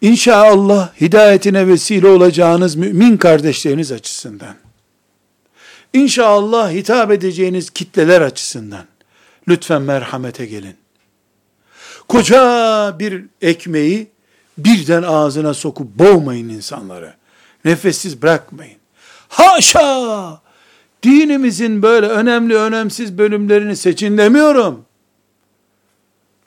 İnşallah 0.00 1.00
hidayetine 1.00 1.66
vesile 1.66 2.08
olacağınız 2.08 2.74
mümin 2.76 3.16
kardeşleriniz 3.16 3.92
açısından, 3.92 4.54
İnşallah 5.92 6.70
hitap 6.70 7.10
edeceğiniz 7.10 7.70
kitleler 7.70 8.20
açısından, 8.20 8.84
lütfen 9.48 9.82
merhamete 9.82 10.46
gelin. 10.46 10.76
Koca 12.08 12.96
bir 12.98 13.24
ekmeği 13.42 14.08
birden 14.58 15.02
ağzına 15.02 15.54
sokup 15.54 15.98
boğmayın 15.98 16.48
insanları. 16.48 17.14
Nefessiz 17.64 18.22
bırakmayın. 18.22 18.78
Haşa! 19.28 20.40
Dinimizin 21.02 21.82
böyle 21.82 22.06
önemli 22.06 22.56
önemsiz 22.56 23.18
bölümlerini 23.18 23.76
seçin 23.76 24.18
demiyorum. 24.18 24.84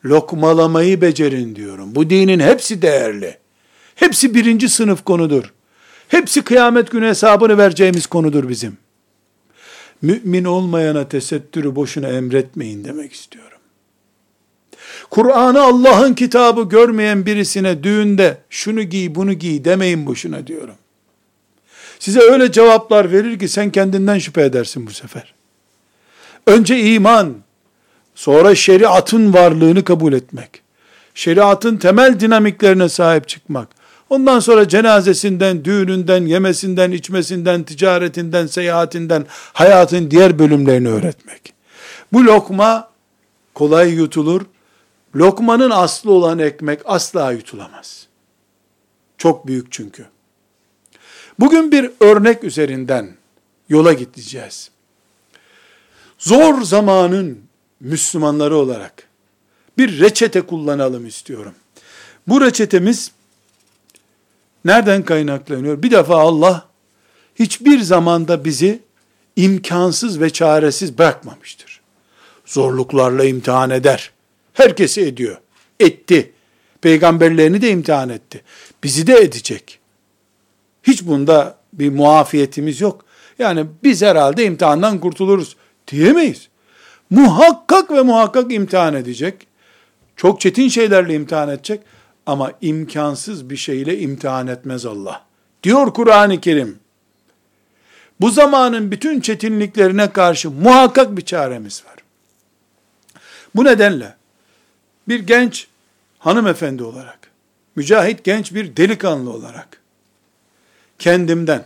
Lokmalamayı 0.06 1.02
becerin 1.02 1.56
diyorum. 1.56 1.96
Bu 1.96 2.10
dinin 2.10 2.40
hepsi 2.40 2.82
değerli. 2.82 3.43
Hepsi 3.96 4.36
birinci 4.36 4.70
sınıf 4.70 5.06
konudur. 5.06 5.54
Hepsi 6.08 6.42
kıyamet 6.42 6.92
günü 6.92 7.08
hesabını 7.08 7.58
vereceğimiz 7.58 8.08
konudur 8.08 8.50
bizim. 8.50 8.78
Mümin 10.02 10.44
olmayana 10.44 11.08
tesettürü 11.08 11.76
boşuna 11.76 12.08
emretmeyin 12.08 12.84
demek 12.84 13.14
istiyorum. 13.14 13.58
Kur'an'ı 15.10 15.62
Allah'ın 15.62 16.14
kitabı 16.14 16.70
görmeyen 16.70 17.26
birisine 17.26 17.84
düğünde 17.84 18.38
şunu 18.50 18.82
giy 18.84 19.16
bunu 19.16 19.34
giy 19.34 19.66
demeyin 19.66 20.06
boşuna 20.06 20.48
diyorum. 20.48 20.76
Size 22.00 22.20
öyle 22.20 22.52
cevaplar 22.52 23.12
verir 23.12 23.40
ki 23.40 23.48
sen 23.48 23.72
kendinden 23.72 24.20
şüphe 24.20 24.42
edersin 24.42 24.88
bu 24.88 24.92
sefer. 24.92 25.34
Önce 26.48 26.80
iman, 26.80 27.36
sonra 28.16 28.56
şeriatın 28.56 29.34
varlığını 29.34 29.84
kabul 29.84 30.14
etmek, 30.14 30.62
şeriatın 31.16 31.78
temel 31.78 32.20
dinamiklerine 32.20 32.90
sahip 32.90 33.28
çıkmak, 33.28 33.68
Ondan 34.10 34.40
sonra 34.40 34.68
cenazesinden, 34.68 35.66
düğününden, 35.66 36.26
yemesinden, 36.26 36.92
içmesinden, 36.92 37.64
ticaretinden, 37.64 38.48
seyahatinden, 38.48 39.26
hayatın 39.54 40.12
diğer 40.12 40.40
bölümlerini 40.40 40.90
öğretmek. 40.90 41.54
Bu 42.14 42.26
lokma 42.26 42.90
kolay 43.54 43.94
yutulur. 43.94 44.42
Lokmanın 45.16 45.70
aslı 45.70 46.12
olan 46.12 46.40
ekmek 46.40 46.82
asla 46.86 47.32
yutulamaz. 47.32 48.08
Çok 49.18 49.48
büyük 49.48 49.72
çünkü. 49.72 50.06
Bugün 51.40 51.72
bir 51.72 51.92
örnek 52.00 52.44
üzerinden 52.44 53.16
yola 53.70 53.94
gideceğiz. 53.94 54.72
Zor 56.18 56.62
zamanın 56.62 57.40
Müslümanları 57.80 58.56
olarak 58.56 59.08
bir 59.78 60.00
reçete 60.00 60.42
kullanalım 60.42 61.06
istiyorum. 61.06 61.54
Bu 62.28 62.42
reçetemiz 62.42 63.12
Nereden 64.66 65.04
kaynaklanıyor? 65.04 65.84
Bir 65.84 65.92
defa 65.92 66.18
Allah 66.18 66.66
hiçbir 67.36 67.80
zamanda 67.80 68.46
bizi 68.46 68.80
imkansız 69.36 70.22
ve 70.22 70.30
çaresiz 70.30 70.98
bırakmamıştır. 70.98 71.82
Zorluklarla 72.46 73.26
imtihan 73.26 73.70
eder. 73.70 74.12
Herkesi 74.54 75.02
ediyor. 75.02 75.38
Etti. 75.80 76.32
Peygamberlerini 76.82 77.62
de 77.62 77.70
imtihan 77.70 78.10
etti. 78.10 78.42
Bizi 78.84 79.08
de 79.08 79.18
edecek. 79.18 79.80
Hiç 80.84 81.06
bunda 81.06 81.58
bir 81.74 81.90
muafiyetimiz 81.90 82.82
yok. 82.82 83.06
Yani 83.40 83.66
biz 83.84 84.02
herhalde 84.02 84.46
imtihandan 84.46 85.00
kurtuluruz 85.00 85.56
diyemeyiz. 85.88 86.50
Muhakkak 87.10 87.92
ve 87.92 88.02
muhakkak 88.02 88.54
imtihan 88.54 88.94
edecek. 88.94 89.48
Çok 90.16 90.42
çetin 90.42 90.68
şeylerle 90.68 91.14
imtihan 91.14 91.50
edecek. 91.50 91.82
Ama 92.26 92.52
imkansız 92.62 93.50
bir 93.50 93.58
şeyle 93.58 94.00
imtihan 94.00 94.48
etmez 94.48 94.86
Allah. 94.86 95.26
Diyor 95.64 95.94
Kur'an-ı 95.94 96.42
Kerim. 96.42 96.80
Bu 98.22 98.30
zamanın 98.30 98.92
bütün 98.92 99.22
çetinliklerine 99.22 100.12
karşı 100.12 100.52
muhakkak 100.52 101.18
bir 101.18 101.26
çaremiz 101.26 101.84
var. 101.86 101.96
Bu 103.56 103.66
nedenle 103.66 104.16
bir 105.08 105.20
genç 105.20 105.68
hanımefendi 106.20 106.84
olarak, 106.84 107.20
mücahit 107.76 108.24
genç 108.24 108.54
bir 108.54 108.78
delikanlı 108.78 109.30
olarak 109.30 109.82
kendimden 111.00 111.66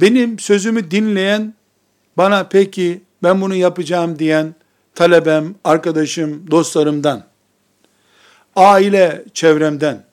benim 0.00 0.38
sözümü 0.38 0.90
dinleyen 0.90 1.54
bana 2.16 2.44
peki 2.44 3.02
ben 3.22 3.40
bunu 3.40 3.54
yapacağım 3.54 4.18
diyen 4.18 4.54
talebem, 4.94 5.54
arkadaşım, 5.64 6.50
dostlarımdan 6.50 7.29
aile 8.60 9.24
çevremden, 9.34 10.04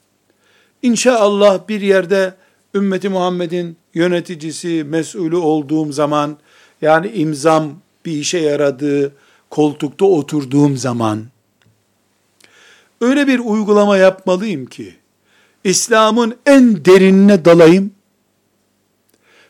İnşallah 0.82 1.68
bir 1.68 1.82
yerde 1.82 2.34
ümmeti 2.76 3.10
Muhammed'in 3.10 3.78
yöneticisi, 3.94 4.84
mesulü 4.84 5.36
olduğum 5.36 5.92
zaman, 5.92 6.38
yani 6.82 7.08
imzam 7.08 7.74
bir 8.06 8.12
işe 8.12 8.38
yaradığı, 8.38 9.14
koltukta 9.50 10.06
oturduğum 10.06 10.78
zaman, 10.78 11.26
öyle 13.02 13.28
bir 13.28 13.40
uygulama 13.40 13.98
yapmalıyım 13.98 14.66
ki, 14.66 14.96
İslam'ın 15.64 16.36
en 16.46 16.86
derinine 16.86 17.46
dalayım, 17.46 17.92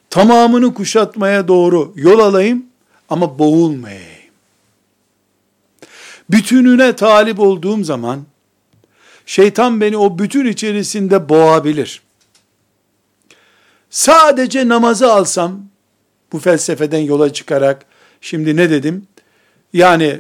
tamamını 0.10 0.74
kuşatmaya 0.74 1.48
doğru 1.48 1.94
yol 1.96 2.20
alayım, 2.20 2.66
ama 3.10 3.40
boğulmayayım. 3.40 4.32
Bütününe 6.30 6.96
talip 6.96 7.40
olduğum 7.40 7.84
zaman, 7.84 8.20
Şeytan 9.28 9.82
beni 9.82 9.98
o 9.98 10.20
bütün 10.20 10.46
içerisinde 10.46 11.30
boğabilir. 11.30 12.02
Sadece 13.90 14.68
namazı 14.68 15.14
alsam, 15.14 15.66
bu 16.32 16.40
felsefeden 16.40 17.00
yola 17.00 17.34
çıkarak, 17.34 17.86
şimdi 18.22 18.56
ne 18.56 18.70
dedim? 18.70 19.08
Yani 19.74 20.20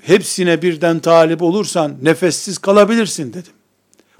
hepsine 0.00 0.62
birden 0.62 1.00
talip 1.00 1.42
olursan 1.42 1.96
nefessiz 2.02 2.58
kalabilirsin 2.58 3.32
dedim. 3.32 3.52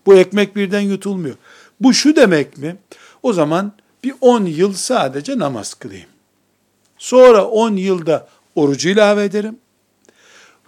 Bu 0.07 0.15
ekmek 0.15 0.57
birden 0.57 0.81
yutulmuyor. 0.81 1.37
Bu 1.81 1.95
şu 1.95 2.17
demek 2.17 2.59
mi? 2.59 2.77
O 3.23 3.33
zaman 3.33 3.73
bir 4.05 4.15
10 4.21 4.45
yıl 4.45 4.73
sadece 4.73 5.39
namaz 5.39 5.75
kılayım. 5.75 6.09
Sonra 6.99 7.45
10 7.45 7.77
yılda 7.77 8.29
orucu 8.55 8.89
ilave 8.89 9.25
ederim. 9.25 9.59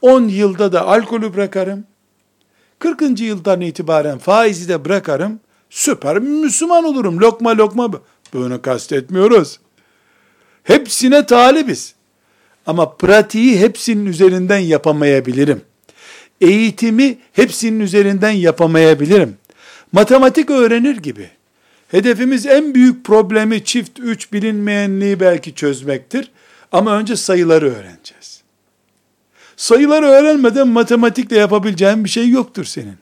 10 0.01 0.29
yılda 0.29 0.73
da 0.73 0.87
alkolü 0.87 1.35
bırakarım. 1.35 1.85
40. 2.83 3.21
yıldan 3.21 3.61
itibaren 3.61 4.19
faizi 4.19 4.69
de 4.69 4.85
bırakarım, 4.85 5.41
süper 5.71 6.19
Müslüman 6.19 6.85
olurum. 6.85 7.21
Lokma 7.21 7.57
lokma. 7.57 7.91
Bunu 8.33 8.63
kastetmiyoruz. 8.63 9.61
Hepsine 10.65 11.27
talibiz. 11.27 11.95
Ama 12.67 12.97
pratiği 12.97 13.61
hepsinin 13.61 14.07
üzerinden 14.07 14.59
yapamayabilirim. 14.59 15.63
Eğitimi 16.41 17.19
hepsinin 17.33 17.81
üzerinden 17.81 18.31
yapamayabilirim. 18.31 19.37
Matematik 19.93 20.51
öğrenir 20.51 20.97
gibi. 20.97 21.31
Hedefimiz 21.89 22.47
en 22.47 22.75
büyük 22.75 23.05
problemi 23.05 23.65
çift 23.65 23.99
üç 23.99 24.33
bilinmeyenliği 24.33 25.21
belki 25.21 25.55
çözmektir. 25.55 26.31
Ama 26.73 26.97
önce 26.97 27.17
sayıları 27.17 27.75
öğreneceğiz. 27.75 28.32
Sayıları 29.63 30.07
öğrenmeden 30.07 30.69
matematikle 30.69 31.37
yapabileceğin 31.37 32.05
bir 32.05 32.09
şey 32.09 32.29
yoktur 32.29 32.65
senin. 32.65 32.97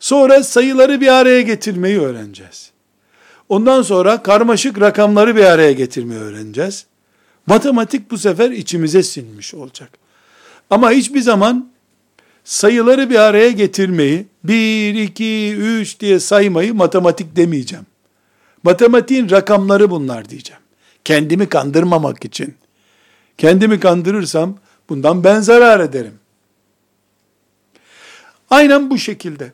Sonra 0.00 0.42
sayıları 0.42 1.00
bir 1.00 1.08
araya 1.08 1.42
getirmeyi 1.42 2.00
öğreneceğiz. 2.00 2.70
Ondan 3.48 3.82
sonra 3.82 4.22
karmaşık 4.22 4.80
rakamları 4.80 5.36
bir 5.36 5.44
araya 5.44 5.72
getirmeyi 5.72 6.20
öğreneceğiz. 6.20 6.86
Matematik 7.46 8.10
bu 8.10 8.18
sefer 8.18 8.50
içimize 8.50 9.02
sinmiş 9.02 9.54
olacak. 9.54 9.90
Ama 10.70 10.90
hiçbir 10.90 11.20
zaman 11.20 11.70
sayıları 12.44 13.10
bir 13.10 13.18
araya 13.18 13.50
getirmeyi, 13.50 14.26
1, 14.44 14.94
2, 14.94 15.54
3 15.56 16.00
diye 16.00 16.20
saymayı 16.20 16.74
matematik 16.74 17.36
demeyeceğim. 17.36 17.86
Matematiğin 18.62 19.30
rakamları 19.30 19.90
bunlar 19.90 20.28
diyeceğim. 20.28 20.62
Kendimi 21.04 21.48
kandırmamak 21.48 22.24
için. 22.24 22.54
Kendimi 23.38 23.80
kandırırsam 23.80 24.58
bundan 24.88 25.24
ben 25.24 25.40
zarar 25.40 25.80
ederim. 25.80 26.14
Aynen 28.50 28.90
bu 28.90 28.98
şekilde. 28.98 29.52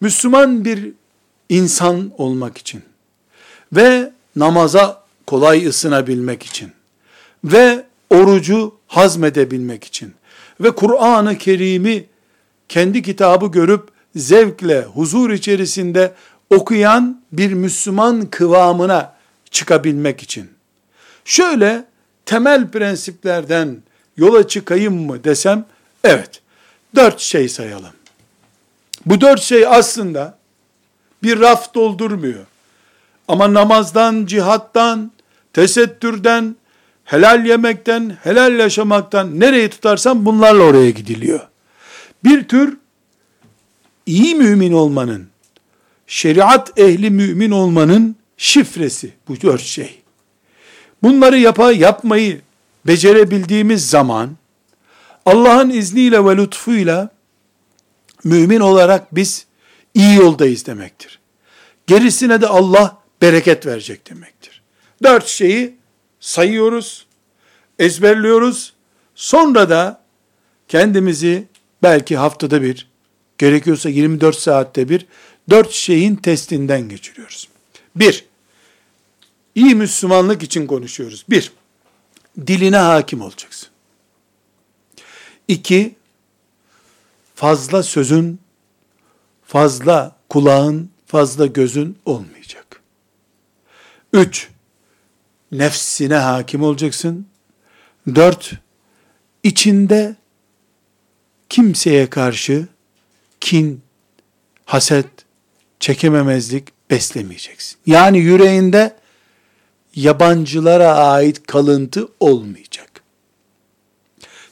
Müslüman 0.00 0.64
bir 0.64 0.92
insan 1.48 2.10
olmak 2.18 2.58
için 2.58 2.82
ve 3.72 4.12
namaza 4.36 5.04
kolay 5.26 5.66
ısınabilmek 5.66 6.42
için 6.42 6.72
ve 7.44 7.84
orucu 8.10 8.74
hazmedebilmek 8.86 9.84
için 9.84 10.14
ve 10.60 10.70
Kur'an-ı 10.70 11.38
Kerim'i 11.38 12.06
kendi 12.68 13.02
kitabı 13.02 13.46
görüp 13.46 13.88
zevkle, 14.16 14.82
huzur 14.82 15.30
içerisinde 15.30 16.14
okuyan 16.50 17.22
bir 17.32 17.52
Müslüman 17.52 18.26
kıvamına 18.26 19.14
çıkabilmek 19.50 20.22
için. 20.22 20.50
Şöyle 21.24 21.84
temel 22.26 22.70
prensiplerden 22.70 23.82
yola 24.20 24.48
çıkayım 24.48 25.06
mı 25.06 25.24
desem, 25.24 25.64
evet, 26.04 26.42
dört 26.94 27.20
şey 27.20 27.48
sayalım. 27.48 27.92
Bu 29.06 29.20
dört 29.20 29.42
şey 29.42 29.66
aslında 29.66 30.38
bir 31.22 31.40
raf 31.40 31.74
doldurmuyor. 31.74 32.46
Ama 33.28 33.54
namazdan, 33.54 34.26
cihattan, 34.26 35.12
tesettürden, 35.52 36.56
helal 37.04 37.46
yemekten, 37.46 38.16
helal 38.22 38.58
yaşamaktan 38.58 39.40
nereyi 39.40 39.68
tutarsan 39.68 40.26
bunlarla 40.26 40.62
oraya 40.62 40.90
gidiliyor. 40.90 41.40
Bir 42.24 42.48
tür 42.48 42.76
iyi 44.06 44.34
mümin 44.34 44.72
olmanın, 44.72 45.28
şeriat 46.06 46.78
ehli 46.78 47.10
mümin 47.10 47.50
olmanın 47.50 48.16
şifresi 48.36 49.12
bu 49.28 49.40
dört 49.40 49.62
şey. 49.62 50.02
Bunları 51.02 51.38
yapa, 51.38 51.72
yapmayı 51.72 52.40
becerebildiğimiz 52.86 53.90
zaman 53.90 54.36
Allah'ın 55.26 55.70
izniyle 55.70 56.24
ve 56.24 56.36
lütfuyla 56.36 57.10
mümin 58.24 58.60
olarak 58.60 59.14
biz 59.14 59.46
iyi 59.94 60.16
yoldayız 60.16 60.66
demektir. 60.66 61.18
Gerisine 61.86 62.40
de 62.40 62.46
Allah 62.46 62.98
bereket 63.22 63.66
verecek 63.66 64.10
demektir. 64.10 64.62
Dört 65.02 65.26
şeyi 65.26 65.76
sayıyoruz, 66.20 67.06
ezberliyoruz. 67.78 68.72
Sonra 69.14 69.70
da 69.70 70.02
kendimizi 70.68 71.44
belki 71.82 72.16
haftada 72.16 72.62
bir, 72.62 72.88
gerekiyorsa 73.38 73.88
24 73.88 74.36
saatte 74.36 74.88
bir, 74.88 75.06
dört 75.50 75.70
şeyin 75.70 76.16
testinden 76.16 76.88
geçiriyoruz. 76.88 77.48
Bir, 77.96 78.24
iyi 79.54 79.74
Müslümanlık 79.74 80.42
için 80.42 80.66
konuşuyoruz. 80.66 81.24
Bir, 81.30 81.52
diline 82.46 82.76
hakim 82.76 83.20
olacaksın. 83.20 83.68
İki, 85.48 85.94
fazla 87.34 87.82
sözün, 87.82 88.40
fazla 89.44 90.16
kulağın, 90.28 90.90
fazla 91.06 91.46
gözün 91.46 91.98
olmayacak. 92.06 92.82
Üç, 94.12 94.48
nefsine 95.52 96.14
hakim 96.14 96.62
olacaksın. 96.62 97.26
Dört, 98.14 98.52
içinde 99.42 100.16
kimseye 101.48 102.10
karşı 102.10 102.68
kin, 103.40 103.82
haset, 104.64 105.06
çekememezlik 105.80 106.68
beslemeyeceksin. 106.90 107.78
Yani 107.86 108.18
yüreğinde 108.18 108.99
yabancılara 109.94 110.94
ait 110.94 111.46
kalıntı 111.46 112.08
olmayacak. 112.20 112.90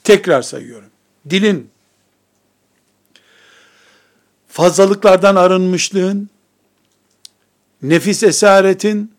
Tekrar 0.03 0.41
sayıyorum. 0.41 0.89
Dilin 1.29 1.69
fazlalıklardan 4.47 5.35
arınmışlığın, 5.35 6.29
nefis 7.81 8.23
esaretin 8.23 9.13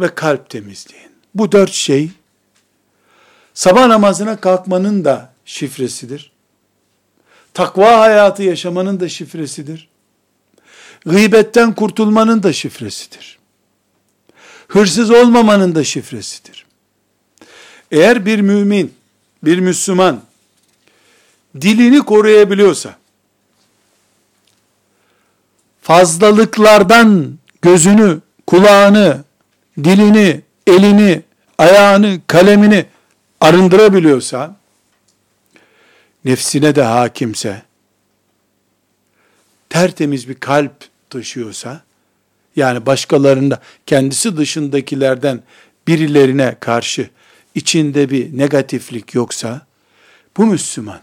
ve 0.00 0.14
kalp 0.14 0.50
temizliğin. 0.50 1.10
Bu 1.34 1.52
dört 1.52 1.72
şey 1.72 2.10
sabah 3.54 3.86
namazına 3.86 4.40
kalkmanın 4.40 5.04
da 5.04 5.32
şifresidir. 5.44 6.32
Takva 7.54 8.00
hayatı 8.00 8.42
yaşamanın 8.42 9.00
da 9.00 9.08
şifresidir. 9.08 9.88
Gıybetten 11.06 11.74
kurtulmanın 11.74 12.42
da 12.42 12.52
şifresidir. 12.52 13.39
Hırsız 14.70 15.10
olmamanın 15.10 15.74
da 15.74 15.84
şifresidir. 15.84 16.66
Eğer 17.90 18.26
bir 18.26 18.40
mümin, 18.40 18.94
bir 19.44 19.58
Müslüman 19.58 20.22
dilini 21.60 21.98
koruyabiliyorsa, 21.98 22.96
fazlalıklardan 25.82 27.38
gözünü, 27.62 28.20
kulağını, 28.46 29.24
dilini, 29.78 30.40
elini, 30.66 31.22
ayağını, 31.58 32.20
kalemini 32.26 32.86
arındırabiliyorsa, 33.40 34.56
nefsine 36.24 36.74
de 36.74 36.82
hakimse, 36.82 37.62
tertemiz 39.68 40.28
bir 40.28 40.34
kalp 40.34 40.72
taşıyorsa, 41.10 41.82
yani 42.60 42.86
başkalarında, 42.86 43.60
kendisi 43.86 44.36
dışındakilerden 44.36 45.42
birilerine 45.88 46.56
karşı 46.60 47.10
içinde 47.54 48.10
bir 48.10 48.38
negatiflik 48.38 49.14
yoksa, 49.14 49.66
bu 50.36 50.46
Müslüman. 50.46 51.00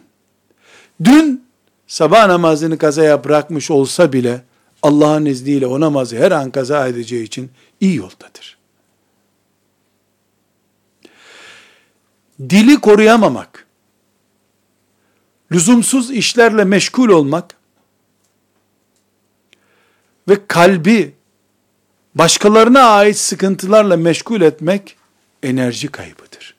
Dün 1.03 1.45
sabah 1.87 2.27
namazını 2.27 2.77
kazaya 2.77 3.23
bırakmış 3.23 3.71
olsa 3.71 4.13
bile, 4.13 4.41
Allah'ın 4.81 5.25
izniyle 5.25 5.67
o 5.67 5.79
namazı 5.79 6.17
her 6.17 6.31
an 6.31 6.51
kaza 6.51 6.87
edeceği 6.87 7.23
için 7.23 7.51
iyi 7.79 7.95
yoldadır. 7.95 8.57
Dili 12.39 12.79
koruyamamak, 12.79 13.67
lüzumsuz 15.51 16.11
işlerle 16.11 16.63
meşgul 16.63 17.09
olmak 17.09 17.55
ve 20.29 20.47
kalbi 20.47 21.16
başkalarına 22.17 22.81
ait 22.81 23.17
sıkıntılarla 23.17 23.97
meşgul 23.97 24.41
etmek 24.41 24.95
enerji 25.43 25.87
kaybıdır. 25.87 26.55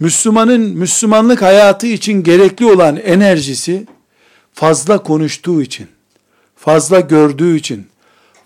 Müslümanın 0.00 0.60
Müslümanlık 0.60 1.42
hayatı 1.42 1.86
için 1.86 2.22
gerekli 2.22 2.66
olan 2.66 2.96
enerjisi 2.96 3.86
fazla 4.52 5.02
konuştuğu 5.02 5.62
için, 5.62 5.88
fazla 6.56 7.00
gördüğü 7.00 7.56
için, 7.56 7.86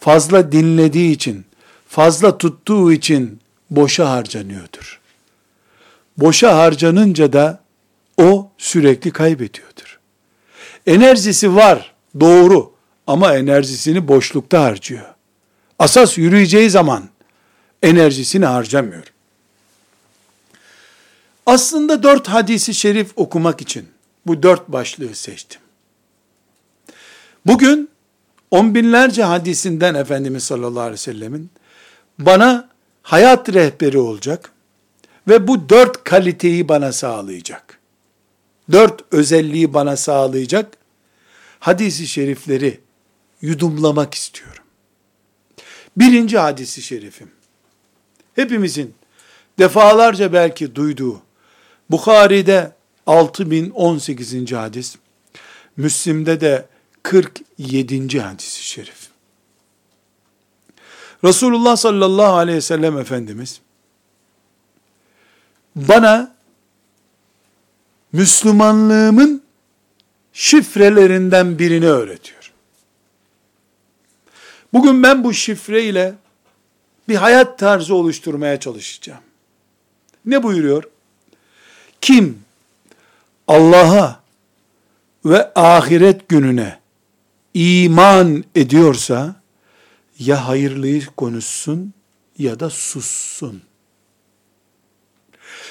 fazla 0.00 0.52
dinlediği 0.52 1.12
için, 1.12 1.44
fazla 1.88 2.38
tuttuğu 2.38 2.92
için 2.92 3.40
boşa 3.70 4.10
harcanıyordur. 4.10 5.00
Boşa 6.16 6.58
harcanınca 6.58 7.32
da 7.32 7.60
o 8.18 8.50
sürekli 8.58 9.10
kaybediyordur. 9.10 9.98
Enerjisi 10.86 11.54
var, 11.54 11.94
doğru 12.20 12.72
ama 13.06 13.36
enerjisini 13.36 14.08
boşlukta 14.08 14.62
harcıyor. 14.62 15.14
Asas 15.78 16.18
yürüyeceği 16.18 16.70
zaman 16.70 17.08
enerjisini 17.82 18.46
harcamıyor. 18.46 19.12
Aslında 21.46 22.02
dört 22.02 22.28
hadisi 22.28 22.74
şerif 22.74 23.12
okumak 23.16 23.60
için 23.60 23.88
bu 24.26 24.42
dört 24.42 24.68
başlığı 24.68 25.14
seçtim. 25.14 25.60
Bugün 27.46 27.90
on 28.50 28.74
binlerce 28.74 29.22
hadisinden 29.22 29.94
Efendimiz 29.94 30.44
sallallahu 30.44 30.80
aleyhi 30.80 30.92
ve 30.92 30.96
sellemin 30.96 31.50
bana 32.18 32.68
hayat 33.02 33.54
rehberi 33.54 33.98
olacak 33.98 34.52
ve 35.28 35.48
bu 35.48 35.68
dört 35.68 36.04
kaliteyi 36.04 36.68
bana 36.68 36.92
sağlayacak. 36.92 37.78
Dört 38.72 39.00
özelliği 39.10 39.74
bana 39.74 39.96
sağlayacak 39.96 40.76
hadisi 41.60 42.06
şerifleri 42.06 42.80
yudumlamak 43.42 44.14
istiyorum. 44.14 44.64
Birinci 45.96 46.38
hadisi 46.38 46.82
şerifim. 46.82 47.30
Hepimizin 48.34 48.94
defalarca 49.58 50.32
belki 50.32 50.74
duyduğu 50.74 51.22
Bukhari'de 51.90 52.72
6018. 53.06 54.52
hadis, 54.52 54.96
Müslim'de 55.76 56.40
de 56.40 56.66
47. 57.02 58.20
hadisi 58.20 58.64
şerif. 58.64 59.10
Resulullah 61.24 61.76
sallallahu 61.76 62.34
aleyhi 62.36 62.56
ve 62.56 62.62
sellem 62.62 62.98
Efendimiz 62.98 63.60
bana 65.76 66.34
Müslümanlığımın 68.12 69.42
şifrelerinden 70.32 71.58
birini 71.58 71.86
öğretiyor. 71.86 72.39
Bugün 74.72 75.02
ben 75.02 75.24
bu 75.24 75.34
şifre 75.34 75.84
ile 75.84 76.14
bir 77.08 77.16
hayat 77.16 77.58
tarzı 77.58 77.94
oluşturmaya 77.94 78.60
çalışacağım. 78.60 79.20
Ne 80.24 80.42
buyuruyor? 80.42 80.84
Kim 82.00 82.38
Allah'a 83.48 84.20
ve 85.24 85.54
ahiret 85.54 86.28
gününe 86.28 86.78
iman 87.54 88.44
ediyorsa 88.54 89.34
ya 90.18 90.48
hayırlıyı 90.48 91.06
konuşsun 91.06 91.92
ya 92.38 92.60
da 92.60 92.70
sussun. 92.70 93.62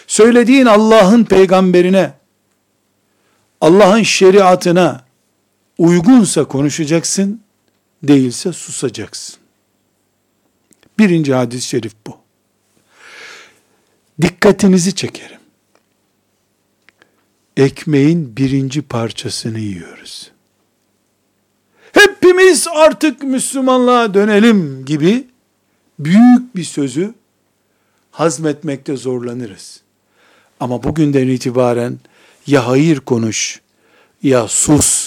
Söylediğin 0.07 0.65
Allah'ın 0.65 1.23
peygamberine, 1.23 2.13
Allah'ın 3.62 4.03
şeriatına 4.03 5.03
uygunsa 5.77 6.45
konuşacaksın, 6.45 7.41
değilse 8.03 8.53
susacaksın. 8.53 9.35
Birinci 10.99 11.33
hadis-i 11.33 11.67
şerif 11.67 11.93
bu. 12.07 12.17
Dikkatinizi 14.21 14.95
çekerim. 14.95 15.39
Ekmeğin 17.57 18.38
birinci 18.38 18.81
parçasını 18.81 19.59
yiyoruz. 19.59 20.31
Hepimiz 21.91 22.67
artık 22.71 23.23
Müslümanlığa 23.23 24.13
dönelim 24.13 24.85
gibi 24.85 25.27
büyük 25.99 26.55
bir 26.55 26.63
sözü 26.63 27.13
hazmetmekte 28.12 28.97
zorlanırız. 28.97 29.81
Ama 30.59 30.83
bugünden 30.83 31.27
itibaren 31.27 31.99
ya 32.47 32.67
hayır 32.67 32.99
konuş 32.99 33.62
ya 34.23 34.47
sus 34.47 34.98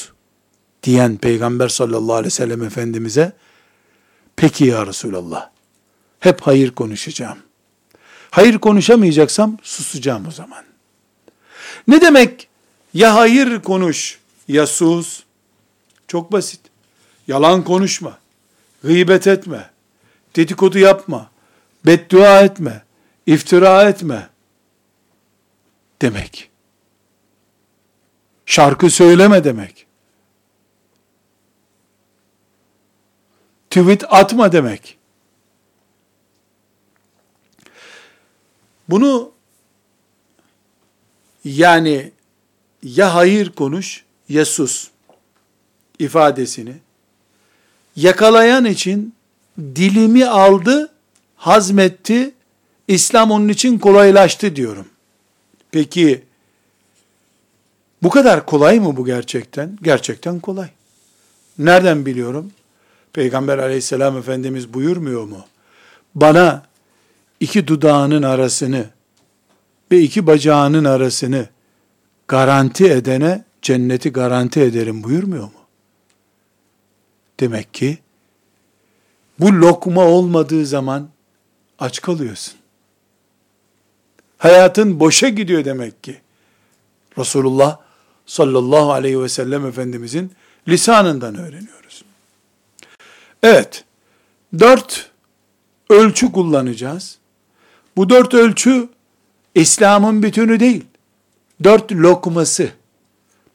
diyen 0.83 1.17
Peygamber 1.17 1.69
sallallahu 1.69 2.15
aleyhi 2.15 2.27
ve 2.27 2.31
sellem 2.31 2.63
Efendimiz'e 2.63 3.33
peki 4.37 4.65
ya 4.65 4.87
Resulallah 4.87 5.51
hep 6.21 6.41
hayır 6.41 6.71
konuşacağım. 6.71 7.39
Hayır 8.31 8.59
konuşamayacaksam 8.59 9.59
susacağım 9.63 10.29
o 10.29 10.31
zaman. 10.31 10.65
Ne 11.89 12.01
demek 12.01 12.49
ya 12.95 13.15
hayır 13.15 13.63
konuş 13.63 14.19
ya 14.49 14.67
sus? 14.67 15.23
Çok 16.09 16.33
basit. 16.33 16.61
Yalan 17.29 17.65
konuşma. 17.65 18.19
Gıybet 18.83 19.27
etme. 19.27 19.71
Dedikodu 20.37 20.79
yapma. 20.79 21.31
Beddua 21.87 22.41
etme. 22.41 22.83
iftira 23.27 23.89
etme. 23.89 24.29
Demek. 26.03 26.51
Şarkı 28.47 28.91
söyleme 28.91 29.45
demek. 29.45 29.87
Tweet 33.73 34.05
atma 34.09 34.53
demek. 34.53 34.99
Bunu 38.89 39.33
yani 41.45 42.11
ya 42.83 43.15
hayır 43.15 43.51
konuş 43.51 44.05
ya 44.29 44.45
sus 44.45 44.89
ifadesini 45.99 46.75
yakalayan 47.97 48.65
için 48.65 49.15
dilimi 49.59 50.27
aldı, 50.27 50.93
hazmetti, 51.37 52.35
İslam 52.89 53.31
onun 53.31 53.49
için 53.49 53.79
kolaylaştı 53.79 54.57
diyorum. 54.57 54.89
Peki 55.71 56.25
bu 58.03 58.11
kadar 58.11 58.47
kolay 58.47 58.81
mı 58.81 58.97
bu 58.97 59.05
gerçekten? 59.07 59.79
Gerçekten 59.83 60.41
kolay. 60.41 60.69
Nereden 61.59 62.07
biliyorum? 62.07 62.53
Peygamber 63.13 63.59
aleyhisselam 63.59 64.19
Efendimiz 64.19 64.75
buyurmuyor 64.75 65.25
mu? 65.25 65.47
Bana 66.15 66.63
iki 67.41 67.67
dudağının 67.67 68.23
arasını 68.23 68.87
ve 69.93 70.01
iki 70.01 70.27
bacağının 70.27 70.85
arasını 70.85 71.49
garanti 72.29 72.87
edene 72.87 73.45
cenneti 73.63 74.13
garanti 74.13 74.61
ederim 74.61 75.03
buyurmuyor 75.03 75.45
mu? 75.45 75.63
Demek 77.41 77.75
ki 77.75 77.99
bu 79.39 79.53
lokma 79.53 80.05
olmadığı 80.05 80.67
zaman 80.67 81.09
aç 81.79 82.01
kalıyorsun. 82.01 82.55
Hayatın 84.39 85.01
boşa 85.01 85.29
gidiyor 85.29 85.65
demek 85.65 86.03
ki. 86.03 86.21
Resulullah 87.19 87.79
sallallahu 88.27 88.93
aleyhi 88.93 89.23
ve 89.23 89.29
sellem 89.29 89.67
Efendimizin 89.67 90.33
lisanından 90.69 91.35
öğreniyoruz. 91.35 92.05
Evet, 93.43 93.85
dört 94.59 95.11
ölçü 95.91 96.33
kullanacağız. 96.33 97.19
Bu 97.97 98.09
dört 98.09 98.35
ölçü 98.35 98.89
İslam'ın 99.55 100.23
bütünü 100.23 100.61
değil. 100.61 100.85
Dört 101.65 101.93
lokması. 101.93 102.71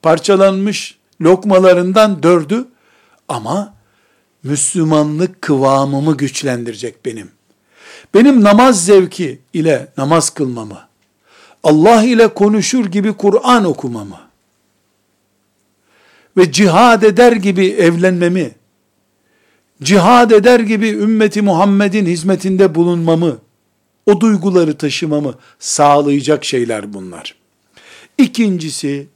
Parçalanmış 0.02 0.98
lokmalarından 1.22 2.24
dördü 2.24 2.66
ama 3.28 3.74
Müslümanlık 4.44 5.42
kıvamımı 5.42 6.18
güçlendirecek 6.18 7.06
benim. 7.06 7.32
Benim 8.14 8.44
namaz 8.44 8.86
zevki 8.86 9.40
ile 9.54 9.88
namaz 9.98 10.30
kılmamı, 10.30 10.88
Allah 11.64 12.04
ile 12.04 12.28
konuşur 12.28 12.86
gibi 12.86 13.14
Kur'an 13.14 13.66
okumamı 13.66 14.20
ve 16.38 16.52
cihad 16.52 17.02
eder 17.02 17.32
gibi 17.32 17.68
evlenmemi, 17.68 18.56
cihad 19.84 20.32
eder 20.32 20.60
gibi 20.60 20.90
ümmeti 20.90 21.42
Muhammed'in 21.42 22.06
hizmetinde 22.06 22.76
bulunmamı, 22.76 23.38
o 24.06 24.22
duyguları 24.22 24.78
taşımamı 24.78 25.36
sağlayacak 25.60 26.46
şeyler 26.46 26.94
bunlar. 26.94 27.36
İkincisi, 28.18 29.08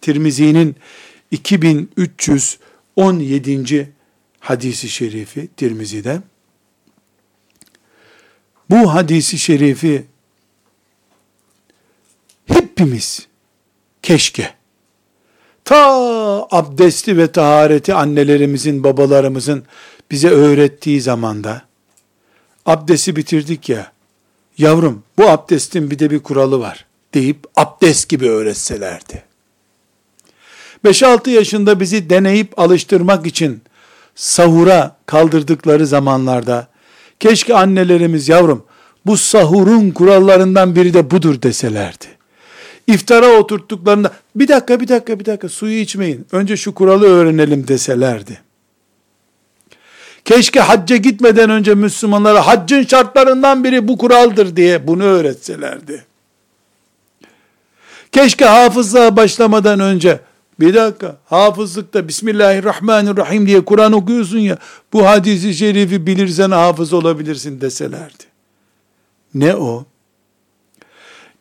Tirmizi'nin 0.00 0.76
2317. 1.30 3.92
hadisi 4.40 4.88
şerifi 4.88 5.48
Tirmizi'de. 5.56 6.22
Bu 8.70 8.94
hadisi 8.94 9.38
şerifi 9.38 10.04
hepimiz 12.46 13.26
keşke 14.02 14.59
ta 15.64 16.46
abdesti 16.50 17.16
ve 17.16 17.32
tahareti 17.32 17.94
annelerimizin, 17.94 18.84
babalarımızın 18.84 19.64
bize 20.10 20.28
öğrettiği 20.28 21.00
zamanda 21.00 21.62
abdesti 22.66 23.16
bitirdik 23.16 23.68
ya, 23.68 23.92
yavrum 24.58 25.02
bu 25.18 25.28
abdestin 25.28 25.90
bir 25.90 25.98
de 25.98 26.10
bir 26.10 26.18
kuralı 26.18 26.60
var 26.60 26.86
deyip 27.14 27.38
abdest 27.56 28.08
gibi 28.08 28.30
öğretselerdi. 28.30 29.24
5-6 30.84 31.30
yaşında 31.30 31.80
bizi 31.80 32.10
deneyip 32.10 32.58
alıştırmak 32.58 33.26
için 33.26 33.62
sahura 34.14 34.96
kaldırdıkları 35.06 35.86
zamanlarda 35.86 36.68
keşke 37.20 37.54
annelerimiz 37.54 38.28
yavrum 38.28 38.64
bu 39.06 39.16
sahurun 39.16 39.90
kurallarından 39.90 40.76
biri 40.76 40.94
de 40.94 41.10
budur 41.10 41.42
deselerdi. 41.42 42.19
İftara 42.86 43.26
oturttuklarında 43.26 44.12
bir 44.36 44.48
dakika 44.48 44.80
bir 44.80 44.88
dakika 44.88 45.20
bir 45.20 45.24
dakika 45.24 45.48
suyu 45.48 45.78
içmeyin. 45.78 46.26
Önce 46.32 46.56
şu 46.56 46.74
kuralı 46.74 47.06
öğrenelim 47.06 47.68
deselerdi. 47.68 48.40
Keşke 50.24 50.60
hacca 50.60 50.96
gitmeden 50.96 51.50
önce 51.50 51.74
Müslümanlara 51.74 52.46
haccın 52.46 52.82
şartlarından 52.82 53.64
biri 53.64 53.88
bu 53.88 53.98
kuraldır 53.98 54.56
diye 54.56 54.86
bunu 54.86 55.02
öğretselerdi. 55.02 56.04
Keşke 58.12 58.44
hafızlığa 58.44 59.16
başlamadan 59.16 59.80
önce 59.80 60.20
bir 60.60 60.74
dakika 60.74 61.16
hafızlıkta 61.24 62.08
Bismillahirrahmanirrahim 62.08 63.46
diye 63.46 63.64
Kur'an 63.64 63.92
okuyorsun 63.92 64.38
ya 64.38 64.58
bu 64.92 65.06
hadisi 65.06 65.54
şerifi 65.54 66.06
bilirsen 66.06 66.50
hafız 66.50 66.92
olabilirsin 66.92 67.60
deselerdi. 67.60 68.24
Ne 69.34 69.56
o? 69.56 69.84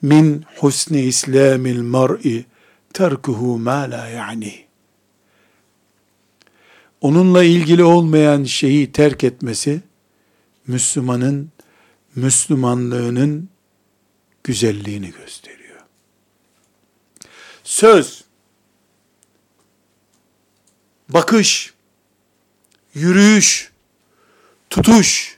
Min 0.02 0.46
husni 0.58 1.02
islamil 1.02 1.82
mar'i 1.82 2.46
terkuhu 2.94 3.58
ma 3.58 3.92
la 3.92 4.08
yani 4.08 4.70
onunla 7.02 7.44
ilgili 7.44 7.84
olmayan 7.84 8.44
şeyi 8.44 8.92
terk 8.92 9.24
etmesi, 9.24 9.82
Müslümanın, 10.68 11.52
Müslümanlığının 12.16 13.50
güzelliğini 14.44 15.12
gösteriyor. 15.12 15.80
Söz, 17.64 18.24
bakış, 21.10 21.74
yürüyüş, 22.94 23.72
tutuş, 24.70 25.38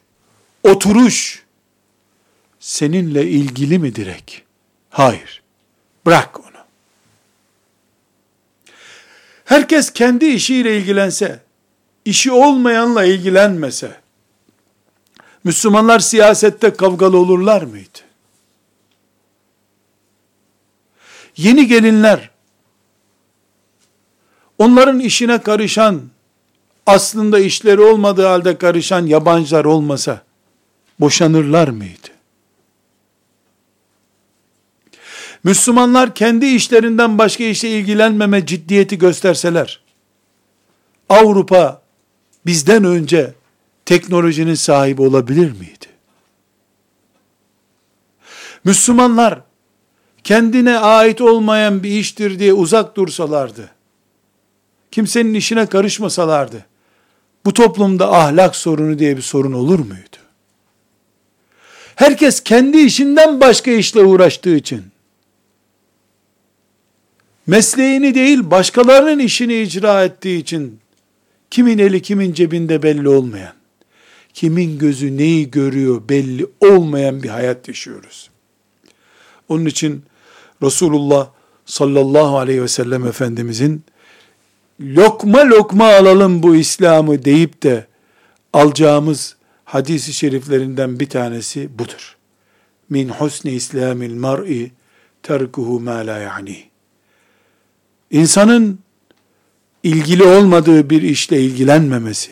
oturuş, 0.63 1.43
seninle 2.59 3.27
ilgili 3.29 3.79
mi 3.79 3.95
direkt? 3.95 4.50
Hayır. 4.91 5.41
Bırak 6.05 6.39
onu. 6.39 6.45
Herkes 9.45 9.93
kendi 9.93 10.25
işiyle 10.25 10.77
ilgilense, 10.77 11.39
işi 12.05 12.31
olmayanla 12.31 13.05
ilgilenmese, 13.05 14.01
Müslümanlar 15.43 15.99
siyasette 15.99 16.73
kavgalı 16.73 17.17
olurlar 17.17 17.61
mıydı? 17.61 17.99
Yeni 21.37 21.67
gelinler, 21.67 22.29
onların 24.57 24.99
işine 24.99 25.37
karışan, 25.37 26.01
aslında 26.85 27.39
işleri 27.39 27.81
olmadığı 27.81 28.25
halde 28.25 28.57
karışan 28.57 29.05
yabancılar 29.05 29.65
olmasa, 29.65 30.23
boşanırlar 30.99 31.67
mıydı? 31.67 32.10
Müslümanlar 35.43 36.15
kendi 36.15 36.45
işlerinden 36.45 37.17
başka 37.17 37.43
işe 37.43 37.69
ilgilenmeme 37.69 38.45
ciddiyeti 38.45 38.97
gösterseler, 38.97 39.81
Avrupa 41.09 41.81
bizden 42.45 42.83
önce 42.83 43.33
teknolojinin 43.85 44.53
sahibi 44.53 45.01
olabilir 45.01 45.51
miydi? 45.51 45.85
Müslümanlar 48.63 49.41
kendine 50.23 50.77
ait 50.77 51.21
olmayan 51.21 51.83
bir 51.83 51.91
iştir 51.91 52.39
diye 52.39 52.53
uzak 52.53 52.95
dursalardı, 52.97 53.71
kimsenin 54.91 55.33
işine 55.33 55.65
karışmasalardı, 55.65 56.65
bu 57.45 57.53
toplumda 57.53 58.13
ahlak 58.13 58.55
sorunu 58.55 58.99
diye 58.99 59.17
bir 59.17 59.21
sorun 59.21 59.53
olur 59.53 59.79
muydu? 59.79 60.17
Herkes 61.95 62.43
kendi 62.43 62.77
işinden 62.77 63.41
başka 63.41 63.71
işle 63.71 64.01
uğraştığı 64.01 64.55
için, 64.55 64.83
mesleğini 67.51 68.15
değil 68.15 68.51
başkalarının 68.51 69.19
işini 69.19 69.61
icra 69.61 70.03
ettiği 70.03 70.39
için, 70.39 70.79
kimin 71.49 71.77
eli 71.77 72.01
kimin 72.01 72.33
cebinde 72.33 72.83
belli 72.83 73.09
olmayan, 73.09 73.53
kimin 74.33 74.77
gözü 74.77 75.17
neyi 75.17 75.51
görüyor 75.51 76.01
belli 76.09 76.45
olmayan 76.59 77.23
bir 77.23 77.29
hayat 77.29 77.67
yaşıyoruz. 77.67 78.29
Onun 79.49 79.65
için 79.65 80.03
Resulullah 80.63 81.29
sallallahu 81.65 82.37
aleyhi 82.37 82.63
ve 82.63 82.67
sellem 82.67 83.07
Efendimizin 83.07 83.83
lokma 84.81 85.49
lokma 85.49 85.85
alalım 85.85 86.43
bu 86.43 86.55
İslam'ı 86.55 87.25
deyip 87.25 87.63
de 87.63 87.87
alacağımız 88.53 89.35
hadisi 89.65 90.13
şeriflerinden 90.13 90.99
bir 90.99 91.09
tanesi 91.09 91.79
budur. 91.79 92.17
Min 92.89 93.09
husni 93.09 93.51
islamil 93.51 94.13
mar'i 94.13 94.71
terkuhu 95.23 95.79
ma 95.79 95.95
la 95.95 96.17
yani. 96.17 96.70
İnsanın 98.11 98.79
ilgili 99.83 100.23
olmadığı 100.23 100.89
bir 100.89 101.01
işle 101.01 101.41
ilgilenmemesi, 101.41 102.31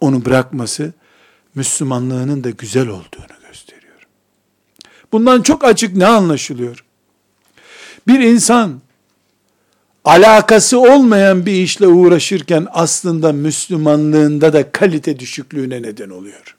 onu 0.00 0.24
bırakması, 0.24 0.92
Müslümanlığının 1.54 2.44
da 2.44 2.50
güzel 2.50 2.88
olduğunu 2.88 3.34
gösteriyor. 3.48 4.06
Bundan 5.12 5.42
çok 5.42 5.64
açık 5.64 5.96
ne 5.96 6.06
anlaşılıyor? 6.06 6.84
Bir 8.06 8.20
insan 8.20 8.80
alakası 10.04 10.80
olmayan 10.80 11.46
bir 11.46 11.52
işle 11.52 11.86
uğraşırken 11.86 12.66
aslında 12.72 13.32
Müslümanlığında 13.32 14.52
da 14.52 14.72
kalite 14.72 15.18
düşüklüğüne 15.18 15.82
neden 15.82 16.10
oluyor. 16.10 16.56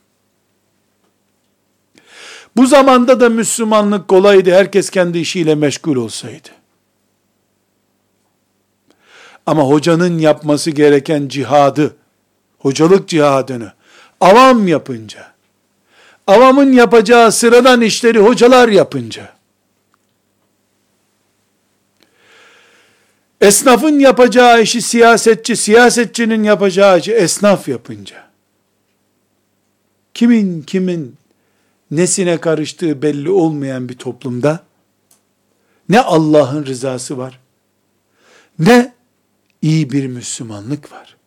Bu 2.57 2.67
zamanda 2.67 3.19
da 3.19 3.29
Müslümanlık 3.29 4.07
kolaydı. 4.07 4.51
Herkes 4.51 4.89
kendi 4.89 5.19
işiyle 5.19 5.55
meşgul 5.55 5.95
olsaydı. 5.95 6.49
Ama 9.45 9.63
hocanın 9.63 10.19
yapması 10.19 10.71
gereken 10.71 11.27
cihadı, 11.27 11.95
hocalık 12.59 13.07
cihadını 13.07 13.73
avam 14.21 14.67
yapınca, 14.67 15.31
avamın 16.27 16.73
yapacağı 16.73 17.31
sıradan 17.31 17.81
işleri 17.81 18.19
hocalar 18.19 18.69
yapınca, 18.69 19.33
esnafın 23.41 23.99
yapacağı 23.99 24.61
işi 24.61 24.81
siyasetçi, 24.81 25.55
siyasetçinin 25.55 26.43
yapacağı 26.43 26.99
işi 26.99 27.13
esnaf 27.13 27.67
yapınca, 27.67 28.27
kimin 30.13 30.61
kimin 30.61 31.15
nesine 31.91 32.37
karıştığı 32.37 33.01
belli 33.01 33.29
olmayan 33.29 33.89
bir 33.89 33.97
toplumda, 33.97 34.59
ne 35.89 36.01
Allah'ın 36.01 36.65
rızası 36.65 37.17
var, 37.17 37.39
ne 38.59 38.94
iyi 39.65 39.91
bir 39.91 40.07
Müslümanlık 40.07 40.91
var. 40.91 41.17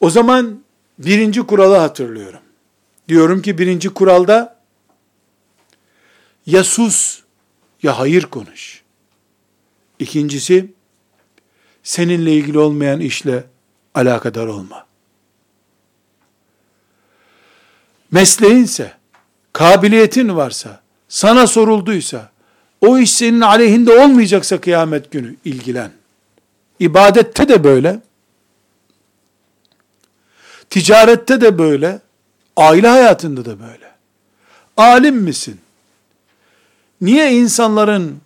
O 0.00 0.10
zaman 0.10 0.60
birinci 0.98 1.42
kuralı 1.42 1.76
hatırlıyorum. 1.76 2.40
Diyorum 3.08 3.42
ki 3.42 3.58
birinci 3.58 3.88
kuralda 3.88 4.60
ya 6.46 6.64
sus 6.64 7.20
ya 7.82 7.98
hayır 7.98 8.22
konuş. 8.22 8.82
İkincisi 9.98 10.72
seninle 11.82 12.32
ilgili 12.32 12.58
olmayan 12.58 13.00
işle 13.00 13.44
alakadar 13.94 14.46
olma. 14.46 14.86
Mesleğinse, 18.10 18.92
kabiliyetin 19.52 20.36
varsa, 20.36 20.80
sana 21.08 21.46
sorulduysa, 21.46 22.30
o 22.80 22.98
iş 22.98 23.12
senin 23.12 23.40
aleyhinde 23.40 23.98
olmayacaksa 23.98 24.60
kıyamet 24.60 25.10
günü 25.10 25.36
ilgilen. 25.44 25.92
İbadette 26.80 27.48
de 27.48 27.64
böyle. 27.64 28.00
Ticarette 30.70 31.40
de 31.40 31.58
böyle. 31.58 32.00
Aile 32.56 32.88
hayatında 32.88 33.44
da 33.44 33.60
böyle. 33.60 33.92
Alim 34.76 35.16
misin? 35.16 35.60
Niye 37.00 37.32
insanların 37.32 38.20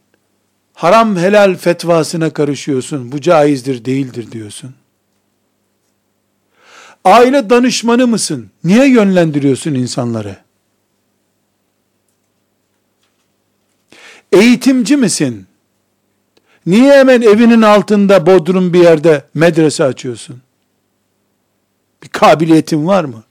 haram 0.74 1.16
helal 1.16 1.56
fetvasına 1.56 2.30
karışıyorsun? 2.30 3.12
Bu 3.12 3.20
caizdir 3.20 3.84
değildir 3.84 4.32
diyorsun. 4.32 4.74
Aile 7.04 7.50
danışmanı 7.50 8.06
mısın? 8.06 8.50
Niye 8.64 8.88
yönlendiriyorsun 8.88 9.74
insanları? 9.74 10.36
Eğitimci 14.32 14.96
misin? 14.96 15.46
Niye 16.66 16.92
hemen 16.92 17.22
evinin 17.22 17.62
altında 17.62 18.26
bodrum 18.26 18.72
bir 18.72 18.82
yerde 18.82 19.24
medrese 19.34 19.84
açıyorsun? 19.84 20.42
Bir 22.02 22.08
kabiliyetin 22.08 22.86
var 22.86 23.04
mı? 23.04 23.22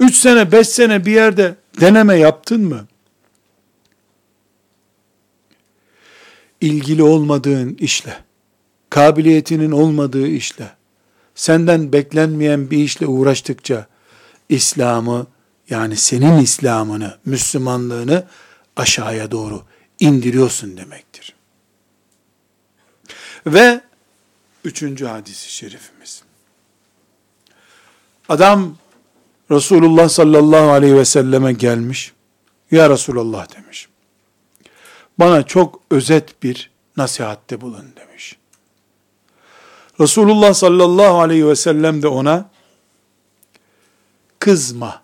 Üç 0.00 0.16
sene, 0.16 0.52
beş 0.52 0.68
sene 0.68 1.06
bir 1.06 1.12
yerde 1.12 1.54
deneme 1.80 2.14
yaptın 2.14 2.60
mı? 2.60 2.86
İlgili 6.60 7.02
olmadığın 7.02 7.74
işle, 7.74 8.18
kabiliyetinin 8.90 9.70
olmadığı 9.70 10.26
işle, 10.26 10.70
senden 11.34 11.92
beklenmeyen 11.92 12.70
bir 12.70 12.78
işle 12.78 13.06
uğraştıkça, 13.06 13.86
İslam'ı, 14.48 15.26
yani 15.70 15.96
senin 15.96 16.38
İslam'ını, 16.38 17.18
Müslümanlığını 17.24 18.24
aşağıya 18.76 19.30
doğru 19.30 19.62
indiriyorsun 20.00 20.76
demektir. 20.76 21.37
Ve 23.54 23.80
üçüncü 24.64 25.06
hadisi 25.06 25.52
şerifimiz. 25.52 26.22
Adam 28.28 28.76
Resulullah 29.50 30.08
sallallahu 30.08 30.70
aleyhi 30.70 30.96
ve 30.96 31.04
selleme 31.04 31.52
gelmiş. 31.52 32.12
Ya 32.70 32.90
Resulullah 32.90 33.56
demiş. 33.56 33.88
Bana 35.18 35.42
çok 35.42 35.80
özet 35.90 36.42
bir 36.42 36.70
nasihatte 36.96 37.60
bulun 37.60 37.92
demiş. 37.96 38.36
Resulullah 40.00 40.54
sallallahu 40.54 41.20
aleyhi 41.20 41.48
ve 41.48 41.56
sellem 41.56 42.02
de 42.02 42.08
ona 42.08 42.50
kızma 44.38 45.02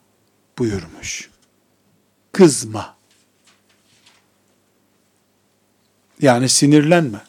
buyurmuş. 0.58 1.30
Kızma. 2.32 2.96
Yani 6.20 6.48
sinirlenme. 6.48 7.20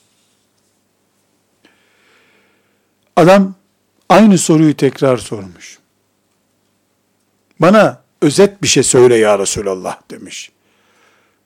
Adam 3.16 3.56
aynı 4.10 4.38
soruyu 4.38 4.78
tekrar 4.78 5.18
sormuş. 5.18 5.80
Bana 7.60 8.02
özet 8.22 8.62
bir 8.64 8.68
şey 8.68 8.84
söyle 8.84 9.16
ya 9.16 9.40
Resulallah 9.40 10.00
demiş. 10.12 10.52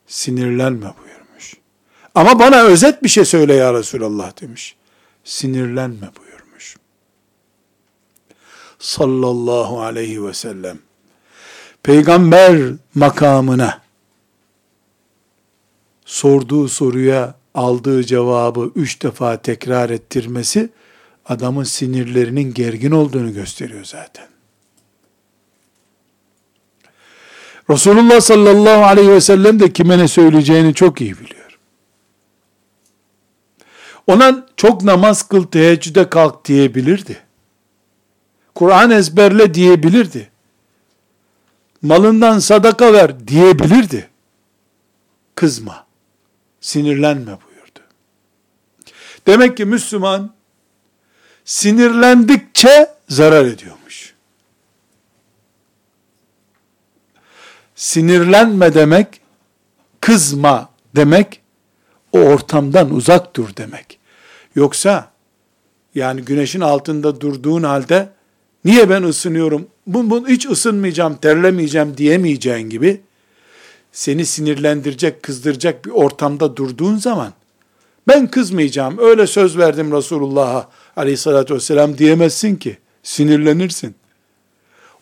Sinirlenme 0.06 0.92
buyurmuş. 0.98 1.54
Ama 2.14 2.38
bana 2.38 2.62
özet 2.62 3.02
bir 3.02 3.08
şey 3.08 3.24
söyle 3.24 3.54
ya 3.54 3.74
Resulallah 3.74 4.40
demiş. 4.40 4.76
Sinirlenme 5.24 6.10
buyurmuş. 6.20 6.76
Sallallahu 8.78 9.82
aleyhi 9.82 10.26
ve 10.26 10.34
sellem. 10.34 10.78
Peygamber 11.82 12.72
makamına 12.94 13.80
sorduğu 16.04 16.68
soruya 16.68 17.34
aldığı 17.54 18.04
cevabı 18.04 18.70
üç 18.74 19.02
defa 19.02 19.42
tekrar 19.42 19.90
ettirmesi 19.90 20.70
adamın 21.30 21.64
sinirlerinin 21.64 22.54
gergin 22.54 22.90
olduğunu 22.90 23.34
gösteriyor 23.34 23.84
zaten. 23.84 24.26
Resulullah 27.70 28.20
sallallahu 28.20 28.84
aleyhi 28.84 29.10
ve 29.10 29.20
sellem 29.20 29.60
de 29.60 29.72
kime 29.72 29.98
ne 29.98 30.08
söyleyeceğini 30.08 30.74
çok 30.74 31.00
iyi 31.00 31.18
biliyor. 31.18 31.58
Ona 34.06 34.46
çok 34.56 34.82
namaz 34.82 35.28
kıl, 35.28 35.46
teheccüde 35.46 36.10
kalk 36.10 36.44
diyebilirdi. 36.44 37.22
Kur'an 38.54 38.90
ezberle 38.90 39.54
diyebilirdi. 39.54 40.30
Malından 41.82 42.38
sadaka 42.38 42.92
ver 42.92 43.28
diyebilirdi. 43.28 44.08
Kızma, 45.34 45.86
sinirlenme 46.60 47.26
buyurdu. 47.26 47.80
Demek 49.26 49.56
ki 49.56 49.64
Müslüman 49.64 50.39
sinirlendikçe 51.50 52.90
zarar 53.08 53.44
ediyormuş. 53.44 54.14
Sinirlenme 57.74 58.74
demek, 58.74 59.20
kızma 60.00 60.68
demek, 60.96 61.40
o 62.12 62.18
ortamdan 62.18 62.94
uzak 62.94 63.36
dur 63.36 63.48
demek. 63.56 63.98
Yoksa, 64.54 65.10
yani 65.94 66.22
güneşin 66.22 66.60
altında 66.60 67.20
durduğun 67.20 67.62
halde, 67.62 68.08
niye 68.64 68.90
ben 68.90 69.02
ısınıyorum, 69.02 69.68
bu, 69.86 70.10
bu 70.10 70.28
hiç 70.28 70.46
ısınmayacağım, 70.46 71.16
terlemeyeceğim 71.16 71.96
diyemeyeceğin 71.96 72.70
gibi, 72.70 73.00
seni 73.92 74.26
sinirlendirecek, 74.26 75.22
kızdıracak 75.22 75.84
bir 75.84 75.90
ortamda 75.90 76.56
durduğun 76.56 76.96
zaman, 76.96 77.32
ben 78.08 78.26
kızmayacağım, 78.26 78.98
öyle 78.98 79.26
söz 79.26 79.58
verdim 79.58 79.92
Resulullah'a 79.92 80.68
aleyhissalatü 80.96 81.54
vesselam 81.54 81.98
diyemezsin 81.98 82.56
ki, 82.56 82.78
sinirlenirsin. 83.02 83.94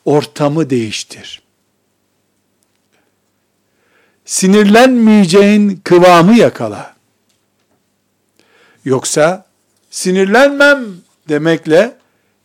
Ortamı 0.05 0.71
değiştir. 0.71 1.43
Sinirlenmeyeceğin 4.25 5.81
kıvamı 5.85 6.37
yakala. 6.37 6.97
Yoksa 8.85 9.47
sinirlenmem 9.91 10.87
demekle 11.29 11.97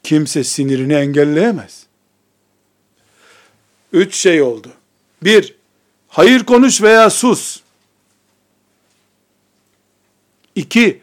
kimse 0.04 0.44
sinirini 0.44 0.94
engelleyemez. 0.94 1.86
Üç 3.94 4.16
şey 4.16 4.41
oldu. 4.41 4.72
Bir, 5.24 5.56
hayır 6.08 6.44
konuş 6.44 6.82
veya 6.82 7.10
sus. 7.10 7.62
İki, 10.56 11.03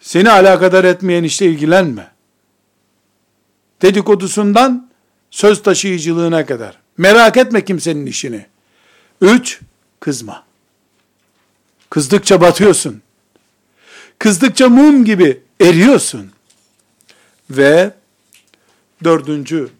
seni 0.00 0.30
alakadar 0.30 0.84
etmeyen 0.84 1.24
işle 1.24 1.46
ilgilenme. 1.46 2.10
Dedikodusundan 3.82 4.90
söz 5.30 5.62
taşıyıcılığına 5.62 6.46
kadar. 6.46 6.78
Merak 6.98 7.36
etme 7.36 7.64
kimsenin 7.64 8.06
işini. 8.06 8.46
Üç, 9.20 9.60
kızma. 10.00 10.44
Kızdıkça 11.90 12.40
batıyorsun. 12.40 13.02
Kızdıkça 14.18 14.68
mum 14.68 15.04
gibi 15.04 15.42
eriyorsun. 15.60 16.30
Ve 17.50 17.94
dördüncü 19.04 19.70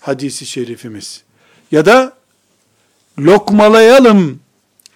hadisi 0.00 0.46
şerifimiz. 0.46 1.22
Ya 1.72 1.86
da 1.86 2.12
lokmalayalım 3.18 4.40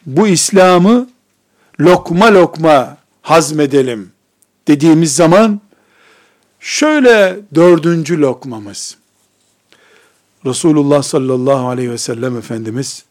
bu 0.06 0.28
İslam'ı 0.28 1.08
lokma 1.80 2.34
lokma 2.34 2.96
hazmedelim 3.22 4.13
dediğimiz 4.68 5.16
zaman 5.16 5.60
şöyle 6.60 7.40
dördüncü 7.54 8.20
lokmamız. 8.20 8.96
Resulullah 10.46 11.02
sallallahu 11.02 11.68
aleyhi 11.68 11.90
ve 11.90 11.98
sellem 11.98 12.36
Efendimiz 12.36 13.04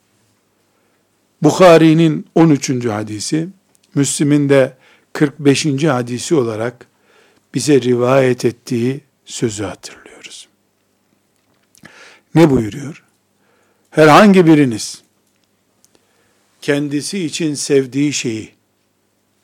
Bukhari'nin 1.41 2.27
13. 2.35 2.85
hadisi, 2.85 3.49
Müslim'in 3.95 4.49
de 4.49 4.77
45. 5.13 5.83
hadisi 5.83 6.35
olarak 6.35 6.87
bize 7.53 7.81
rivayet 7.81 8.45
ettiği 8.45 9.01
sözü 9.25 9.63
hatırlıyoruz. 9.63 10.47
Ne 12.35 12.49
buyuruyor? 12.49 13.03
Herhangi 13.89 14.45
biriniz 14.45 15.03
kendisi 16.61 17.25
için 17.25 17.53
sevdiği 17.53 18.13
şeyi 18.13 18.52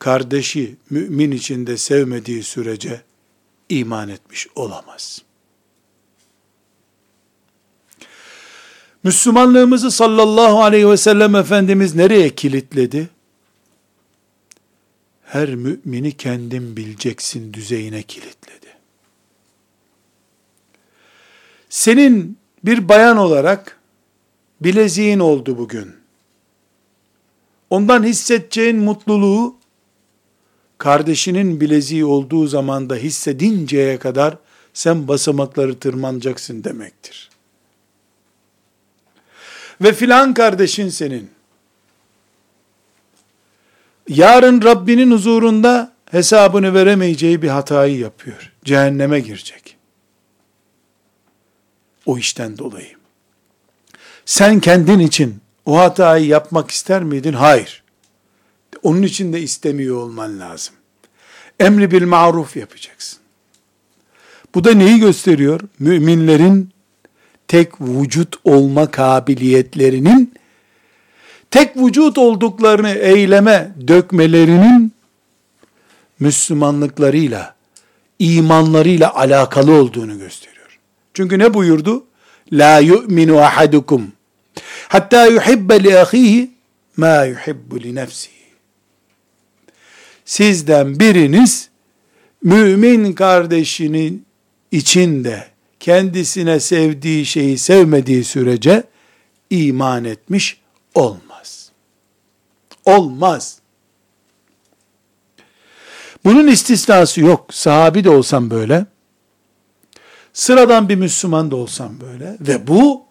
kardeşi 0.00 0.76
mümin 0.90 1.30
içinde 1.30 1.76
sevmediği 1.76 2.42
sürece 2.42 3.02
iman 3.68 4.08
etmiş 4.08 4.48
olamaz. 4.54 5.22
Müslümanlığımızı 9.04 9.90
sallallahu 9.90 10.62
aleyhi 10.62 10.88
ve 10.88 10.96
sellem 10.96 11.34
Efendimiz 11.34 11.94
nereye 11.94 12.34
kilitledi? 12.34 13.08
Her 15.24 15.54
mümini 15.54 16.12
kendin 16.12 16.76
bileceksin 16.76 17.52
düzeyine 17.52 18.02
kilitledi. 18.02 18.66
Senin 21.68 22.38
bir 22.64 22.88
bayan 22.88 23.16
olarak 23.16 23.80
bileziğin 24.60 25.18
oldu 25.18 25.58
bugün. 25.58 25.92
Ondan 27.70 28.04
hissedeceğin 28.04 28.76
mutluluğu 28.76 29.59
kardeşinin 30.80 31.60
bileziği 31.60 32.04
olduğu 32.04 32.46
zamanda 32.46 32.94
hissedinceye 32.94 33.98
kadar 33.98 34.36
sen 34.74 35.08
basamakları 35.08 35.78
tırmanacaksın 35.78 36.64
demektir. 36.64 37.30
Ve 39.80 39.92
filan 39.92 40.34
kardeşin 40.34 40.88
senin. 40.88 41.30
Yarın 44.08 44.62
Rabbinin 44.62 45.10
huzurunda 45.10 45.92
hesabını 46.10 46.74
veremeyeceği 46.74 47.42
bir 47.42 47.48
hatayı 47.48 47.98
yapıyor. 47.98 48.52
Cehenneme 48.64 49.20
girecek. 49.20 49.76
O 52.06 52.18
işten 52.18 52.58
dolayı. 52.58 52.96
Sen 54.24 54.60
kendin 54.60 54.98
için 54.98 55.40
o 55.66 55.78
hatayı 55.78 56.26
yapmak 56.26 56.70
ister 56.70 57.02
miydin? 57.02 57.32
Hayır. 57.32 57.79
Onun 58.82 59.02
için 59.02 59.32
de 59.32 59.40
istemiyor 59.40 59.96
olman 59.96 60.40
lazım. 60.40 60.74
Emri 61.60 61.90
bil 61.90 62.06
maruf 62.06 62.56
yapacaksın. 62.56 63.18
Bu 64.54 64.64
da 64.64 64.74
neyi 64.74 64.98
gösteriyor? 64.98 65.60
Müminlerin 65.78 66.70
tek 67.48 67.80
vücut 67.80 68.36
olma 68.44 68.90
kabiliyetlerinin 68.90 70.34
tek 71.50 71.76
vücut 71.76 72.18
olduklarını 72.18 72.90
eyleme 72.90 73.72
dökmelerinin 73.88 74.92
Müslümanlıklarıyla, 76.20 77.54
imanlarıyla 78.18 79.14
alakalı 79.14 79.72
olduğunu 79.72 80.18
gösteriyor. 80.18 80.78
Çünkü 81.14 81.38
ne 81.38 81.54
buyurdu? 81.54 82.04
La 82.52 82.78
yu'minu 82.78 83.38
ahadukum 83.38 84.12
hatta 84.88 85.26
yuhibbe 85.26 85.84
li 85.84 85.98
ahihi 85.98 86.50
ma 86.96 87.24
yuhibbu 87.24 87.80
li 87.80 87.94
nefsihi 87.94 88.39
sizden 90.30 91.00
biriniz 91.00 91.68
mümin 92.42 93.12
kardeşinin 93.12 94.26
içinde 94.70 95.46
kendisine 95.80 96.60
sevdiği 96.60 97.26
şeyi 97.26 97.58
sevmediği 97.58 98.24
sürece 98.24 98.84
iman 99.50 100.04
etmiş 100.04 100.60
olmaz. 100.94 101.72
Olmaz. 102.84 103.58
Bunun 106.24 106.46
istisnası 106.46 107.20
yok. 107.20 107.54
Sahabi 107.54 108.04
de 108.04 108.10
olsam 108.10 108.50
böyle. 108.50 108.86
Sıradan 110.32 110.88
bir 110.88 110.96
Müslüman 110.96 111.50
da 111.50 111.56
olsam 111.56 112.00
böyle. 112.00 112.36
Ve 112.40 112.66
bu 112.66 113.04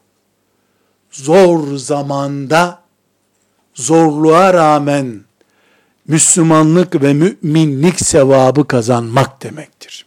zor 1.11 1.75
zamanda 1.77 2.83
zorluğa 3.73 4.53
rağmen 4.53 5.28
Müslümanlık 6.09 7.01
ve 7.01 7.13
müminlik 7.13 7.99
sevabı 7.99 8.67
kazanmak 8.67 9.43
demektir. 9.43 10.05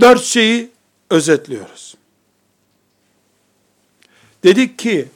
Dört 0.00 0.22
şeyi 0.22 0.70
özetliyoruz. 1.10 1.94
Dedik 4.44 4.78
ki, 4.78 5.08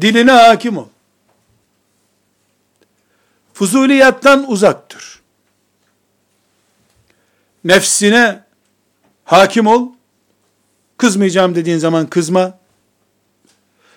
diline 0.00 0.32
hakim 0.32 0.78
ol. 0.78 0.88
Fuzuliyattan 3.54 4.50
uzak 4.50 4.90
dur. 4.90 5.22
Nefsine 7.64 8.44
hakim 9.24 9.66
ol. 9.66 9.88
Kızmayacağım 10.96 11.54
dediğin 11.54 11.78
zaman 11.78 12.06
kızma. 12.06 12.58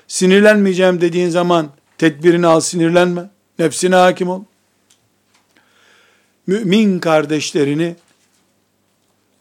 Sinirlenmeyeceğim 0.07 1.01
dediğin 1.01 1.29
zaman 1.29 1.71
Tedbirini 2.01 2.47
al 2.47 2.59
sinirlenme. 2.59 3.29
Nefsine 3.59 3.95
hakim 3.95 4.29
ol. 4.29 4.43
Mümin 6.47 6.99
kardeşlerini 6.99 7.95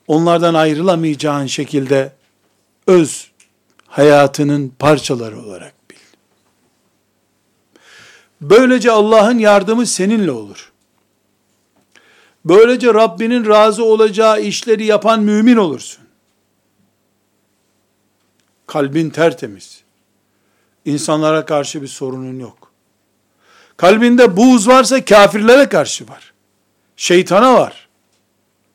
onlardan 0.09 0.55
ayrılamayacağın 0.55 1.47
şekilde 1.47 2.13
öz 2.87 3.31
hayatının 3.87 4.73
parçaları 4.79 5.41
olarak 5.41 5.75
bil. 5.91 5.97
Böylece 8.41 8.91
Allah'ın 8.91 9.39
yardımı 9.39 9.87
seninle 9.87 10.31
olur. 10.31 10.73
Böylece 12.45 12.95
Rabbinin 12.95 13.47
razı 13.47 13.85
olacağı 13.85 14.41
işleri 14.41 14.85
yapan 14.85 15.23
mümin 15.23 15.57
olursun. 15.57 16.05
Kalbin 18.67 19.11
tertemiz. 19.11 19.83
İnsanlara 20.85 21.45
karşı 21.45 21.83
bir 21.83 21.89
sorunun 21.89 22.41
yok. 22.41 22.73
Kalbinde 23.77 24.37
buğz 24.37 24.69
varsa 24.69 25.05
kafirlere 25.05 25.69
karşı 25.69 26.09
var. 26.09 26.33
Şeytana 26.97 27.55
var. 27.55 27.89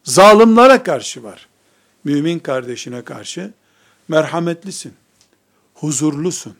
Zalimlere 0.03 0.83
karşı 0.83 1.23
var. 1.23 1.47
Mümin 2.03 2.39
kardeşine 2.39 3.01
karşı 3.01 3.53
merhametlisin. 4.07 4.93
Huzurlusun. 5.73 6.57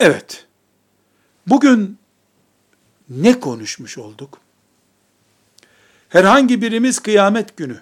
Evet. 0.00 0.46
Bugün 1.46 1.98
ne 3.08 3.40
konuşmuş 3.40 3.98
olduk? 3.98 4.38
Herhangi 6.08 6.62
birimiz 6.62 6.98
kıyamet 6.98 7.56
günü 7.56 7.80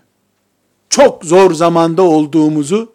çok 0.89 1.25
zor 1.25 1.55
zamanda 1.55 2.03
olduğumuzu 2.03 2.94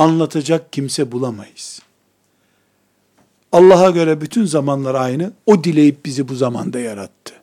anlatacak 0.00 0.72
kimse 0.72 1.12
bulamayız. 1.12 1.82
Allah'a 3.52 3.90
göre 3.90 4.20
bütün 4.20 4.44
zamanlar 4.44 4.94
aynı. 4.94 5.32
O 5.46 5.64
dileyip 5.64 6.04
bizi 6.04 6.28
bu 6.28 6.34
zamanda 6.34 6.78
yarattı. 6.78 7.34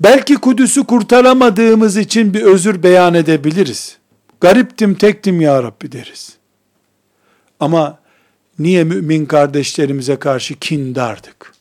Belki 0.00 0.34
Kudüs'ü 0.34 0.84
kurtaramadığımız 0.84 1.96
için 1.96 2.34
bir 2.34 2.42
özür 2.42 2.82
beyan 2.82 3.14
edebiliriz. 3.14 3.98
Gariptim 4.40 4.94
tektim 4.94 5.40
ya 5.40 5.62
Rabbi 5.62 5.92
deriz. 5.92 6.36
Ama 7.60 7.98
niye 8.58 8.84
mümin 8.84 9.26
kardeşlerimize 9.26 10.16
karşı 10.16 10.54
kindardık? 10.54 11.54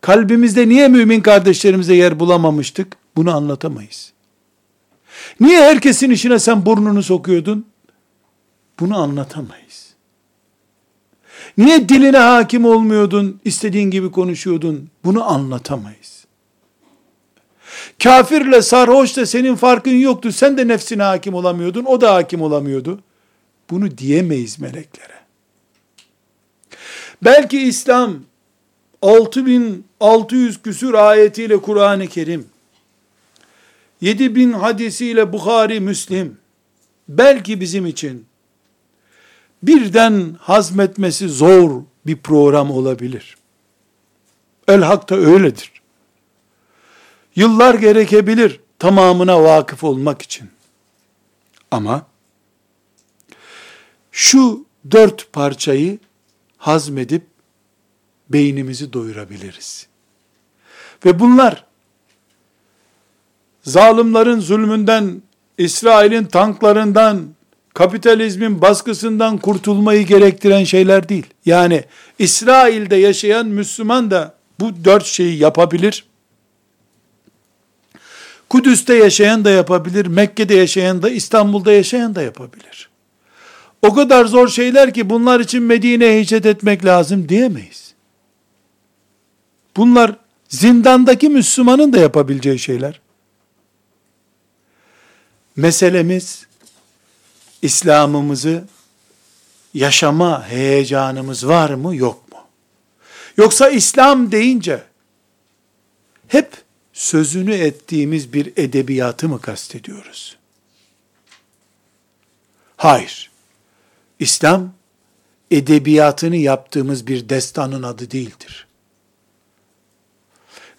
Kalbimizde 0.00 0.68
niye 0.68 0.88
mümin 0.88 1.20
kardeşlerimize 1.20 1.94
yer 1.94 2.20
bulamamıştık? 2.20 2.96
Bunu 3.16 3.36
anlatamayız. 3.36 4.12
Niye 5.40 5.62
herkesin 5.62 6.10
işine 6.10 6.38
sen 6.38 6.66
burnunu 6.66 7.02
sokuyordun? 7.02 7.66
Bunu 8.80 8.98
anlatamayız. 8.98 9.94
Niye 11.58 11.88
diline 11.88 12.18
hakim 12.18 12.64
olmuyordun, 12.64 13.40
istediğin 13.44 13.90
gibi 13.90 14.10
konuşuyordun? 14.10 14.90
Bunu 15.04 15.30
anlatamayız. 15.30 16.26
Kafirle 18.02 18.62
sarhoşla 18.62 19.26
senin 19.26 19.54
farkın 19.54 19.90
yoktu. 19.90 20.32
Sen 20.32 20.58
de 20.58 20.68
nefsine 20.68 21.02
hakim 21.02 21.34
olamıyordun, 21.34 21.84
o 21.84 22.00
da 22.00 22.14
hakim 22.14 22.42
olamıyordu. 22.42 23.00
Bunu 23.70 23.98
diyemeyiz 23.98 24.60
meleklere. 24.60 25.20
Belki 27.22 27.62
İslam 27.62 28.14
6600 29.02 30.62
küsür 30.62 30.94
ayetiyle 30.94 31.56
Kur'an-ı 31.56 32.06
Kerim 32.06 32.46
7000 34.00 34.52
hadisiyle 34.52 35.32
Bukhari, 35.32 35.80
Müslim 35.80 36.38
belki 37.08 37.60
bizim 37.60 37.86
için 37.86 38.26
birden 39.62 40.36
hazmetmesi 40.40 41.28
zor 41.28 41.82
bir 42.06 42.16
program 42.16 42.70
olabilir. 42.70 43.36
El 44.68 44.82
Hak 44.82 45.10
da 45.10 45.16
öyledir. 45.16 45.72
Yıllar 47.36 47.74
gerekebilir 47.74 48.60
tamamına 48.78 49.42
vakıf 49.42 49.84
olmak 49.84 50.22
için. 50.22 50.50
Ama 51.70 52.06
şu 54.12 54.66
dört 54.90 55.32
parçayı 55.32 55.98
hazmedip 56.58 57.26
beynimizi 58.28 58.92
doyurabiliriz. 58.92 59.86
Ve 61.04 61.20
bunlar 61.20 61.69
zalimlerin 63.70 64.40
zulmünden, 64.40 65.22
İsrail'in 65.58 66.24
tanklarından, 66.24 67.26
kapitalizmin 67.74 68.62
baskısından 68.62 69.38
kurtulmayı 69.38 70.06
gerektiren 70.06 70.64
şeyler 70.64 71.08
değil. 71.08 71.26
Yani 71.46 71.84
İsrail'de 72.18 72.96
yaşayan 72.96 73.46
Müslüman 73.46 74.10
da 74.10 74.34
bu 74.60 74.84
dört 74.84 75.04
şeyi 75.04 75.38
yapabilir. 75.38 76.04
Kudüs'te 78.48 78.94
yaşayan 78.94 79.44
da 79.44 79.50
yapabilir, 79.50 80.06
Mekke'de 80.06 80.54
yaşayan 80.54 81.02
da, 81.02 81.10
İstanbul'da 81.10 81.72
yaşayan 81.72 82.14
da 82.14 82.22
yapabilir. 82.22 82.90
O 83.82 83.94
kadar 83.94 84.24
zor 84.24 84.48
şeyler 84.48 84.94
ki 84.94 85.10
bunlar 85.10 85.40
için 85.40 85.62
Medine'ye 85.62 86.20
hicret 86.20 86.46
etmek 86.46 86.84
lazım 86.84 87.28
diyemeyiz. 87.28 87.94
Bunlar 89.76 90.16
zindandaki 90.48 91.28
Müslümanın 91.28 91.92
da 91.92 91.98
yapabileceği 91.98 92.58
şeyler. 92.58 93.00
Meselemiz 95.60 96.46
İslam'ımızı 97.62 98.64
yaşama 99.74 100.48
heyecanımız 100.48 101.48
var 101.48 101.70
mı 101.70 101.96
yok 101.96 102.32
mu? 102.32 102.38
Yoksa 103.36 103.68
İslam 103.68 104.32
deyince 104.32 104.82
hep 106.28 106.52
sözünü 106.92 107.54
ettiğimiz 107.54 108.32
bir 108.32 108.52
edebiyatı 108.56 109.28
mı 109.28 109.40
kastediyoruz? 109.40 110.36
Hayır. 112.76 113.30
İslam 114.18 114.72
edebiyatını 115.50 116.36
yaptığımız 116.36 117.06
bir 117.06 117.28
destanın 117.28 117.82
adı 117.82 118.10
değildir. 118.10 118.66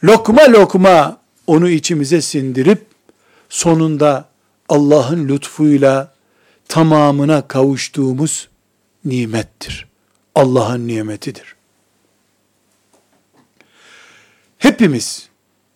Lokma 0.04 0.52
lokma 0.52 1.22
onu 1.48 1.70
içimize 1.70 2.22
sindirip 2.22 2.86
sonunda 3.50 4.31
Allah'ın 4.72 5.28
lütfuyla 5.28 6.14
tamamına 6.68 7.48
kavuştuğumuz 7.48 8.50
nimettir. 9.06 9.88
Allah'ın 10.36 10.88
nimetidir. 10.88 11.56
Hepimiz, 14.58 15.30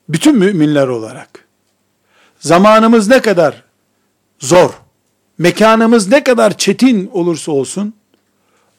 bütün 0.10 0.38
müminler 0.38 0.88
olarak, 0.88 1.48
zamanımız 2.40 3.08
ne 3.08 3.22
kadar 3.22 3.64
zor, 4.40 4.70
mekanımız 5.38 6.08
ne 6.08 6.24
kadar 6.24 6.58
çetin 6.58 7.10
olursa 7.14 7.52
olsun, 7.52 7.94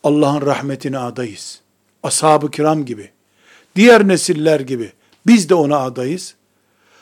Allah'ın 0.04 0.46
rahmetine 0.46 0.98
adayız. 0.98 1.60
Ashab-ı 2.02 2.50
kiram 2.50 2.84
gibi, 2.84 3.10
diğer 3.76 4.08
nesiller 4.08 4.60
gibi, 4.60 4.92
biz 5.26 5.48
de 5.48 5.54
ona 5.54 5.78
adayız. 5.78 6.34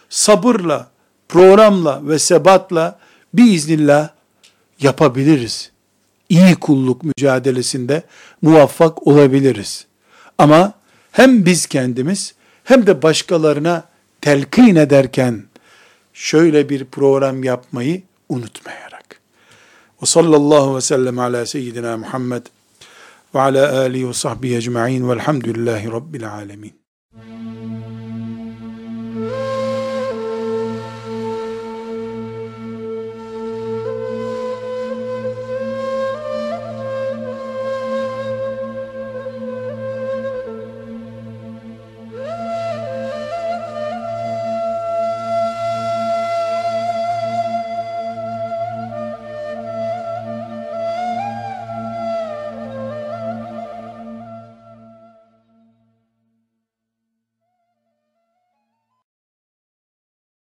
Sabırla, 0.08 0.90
programla 1.28 2.00
ve 2.08 2.18
sebatla 2.18 3.03
biiznillah 3.34 4.10
yapabiliriz. 4.80 5.70
İyi 6.28 6.54
kulluk 6.54 7.02
mücadelesinde 7.04 8.02
muvaffak 8.42 9.06
olabiliriz. 9.06 9.86
Ama 10.38 10.72
hem 11.12 11.46
biz 11.46 11.66
kendimiz 11.66 12.34
hem 12.64 12.86
de 12.86 13.02
başkalarına 13.02 13.84
telkin 14.20 14.76
ederken 14.76 15.44
şöyle 16.12 16.68
bir 16.68 16.84
program 16.84 17.44
yapmayı 17.44 18.02
unutmayarak. 18.28 19.20
Ve 20.02 20.06
sallallahu 20.06 20.76
ve 20.76 20.80
sellem 20.80 21.18
ala 21.18 21.46
seyyidina 21.46 21.96
Muhammed 21.96 22.46
ve 23.34 23.40
ala 23.40 23.78
alihi 23.78 24.08
ve 24.08 24.12
sahbihi 24.12 24.56
ecma'in 24.56 25.08
velhamdülillahi 25.08 25.92
rabbil 25.92 26.32
alemin. 26.32 26.83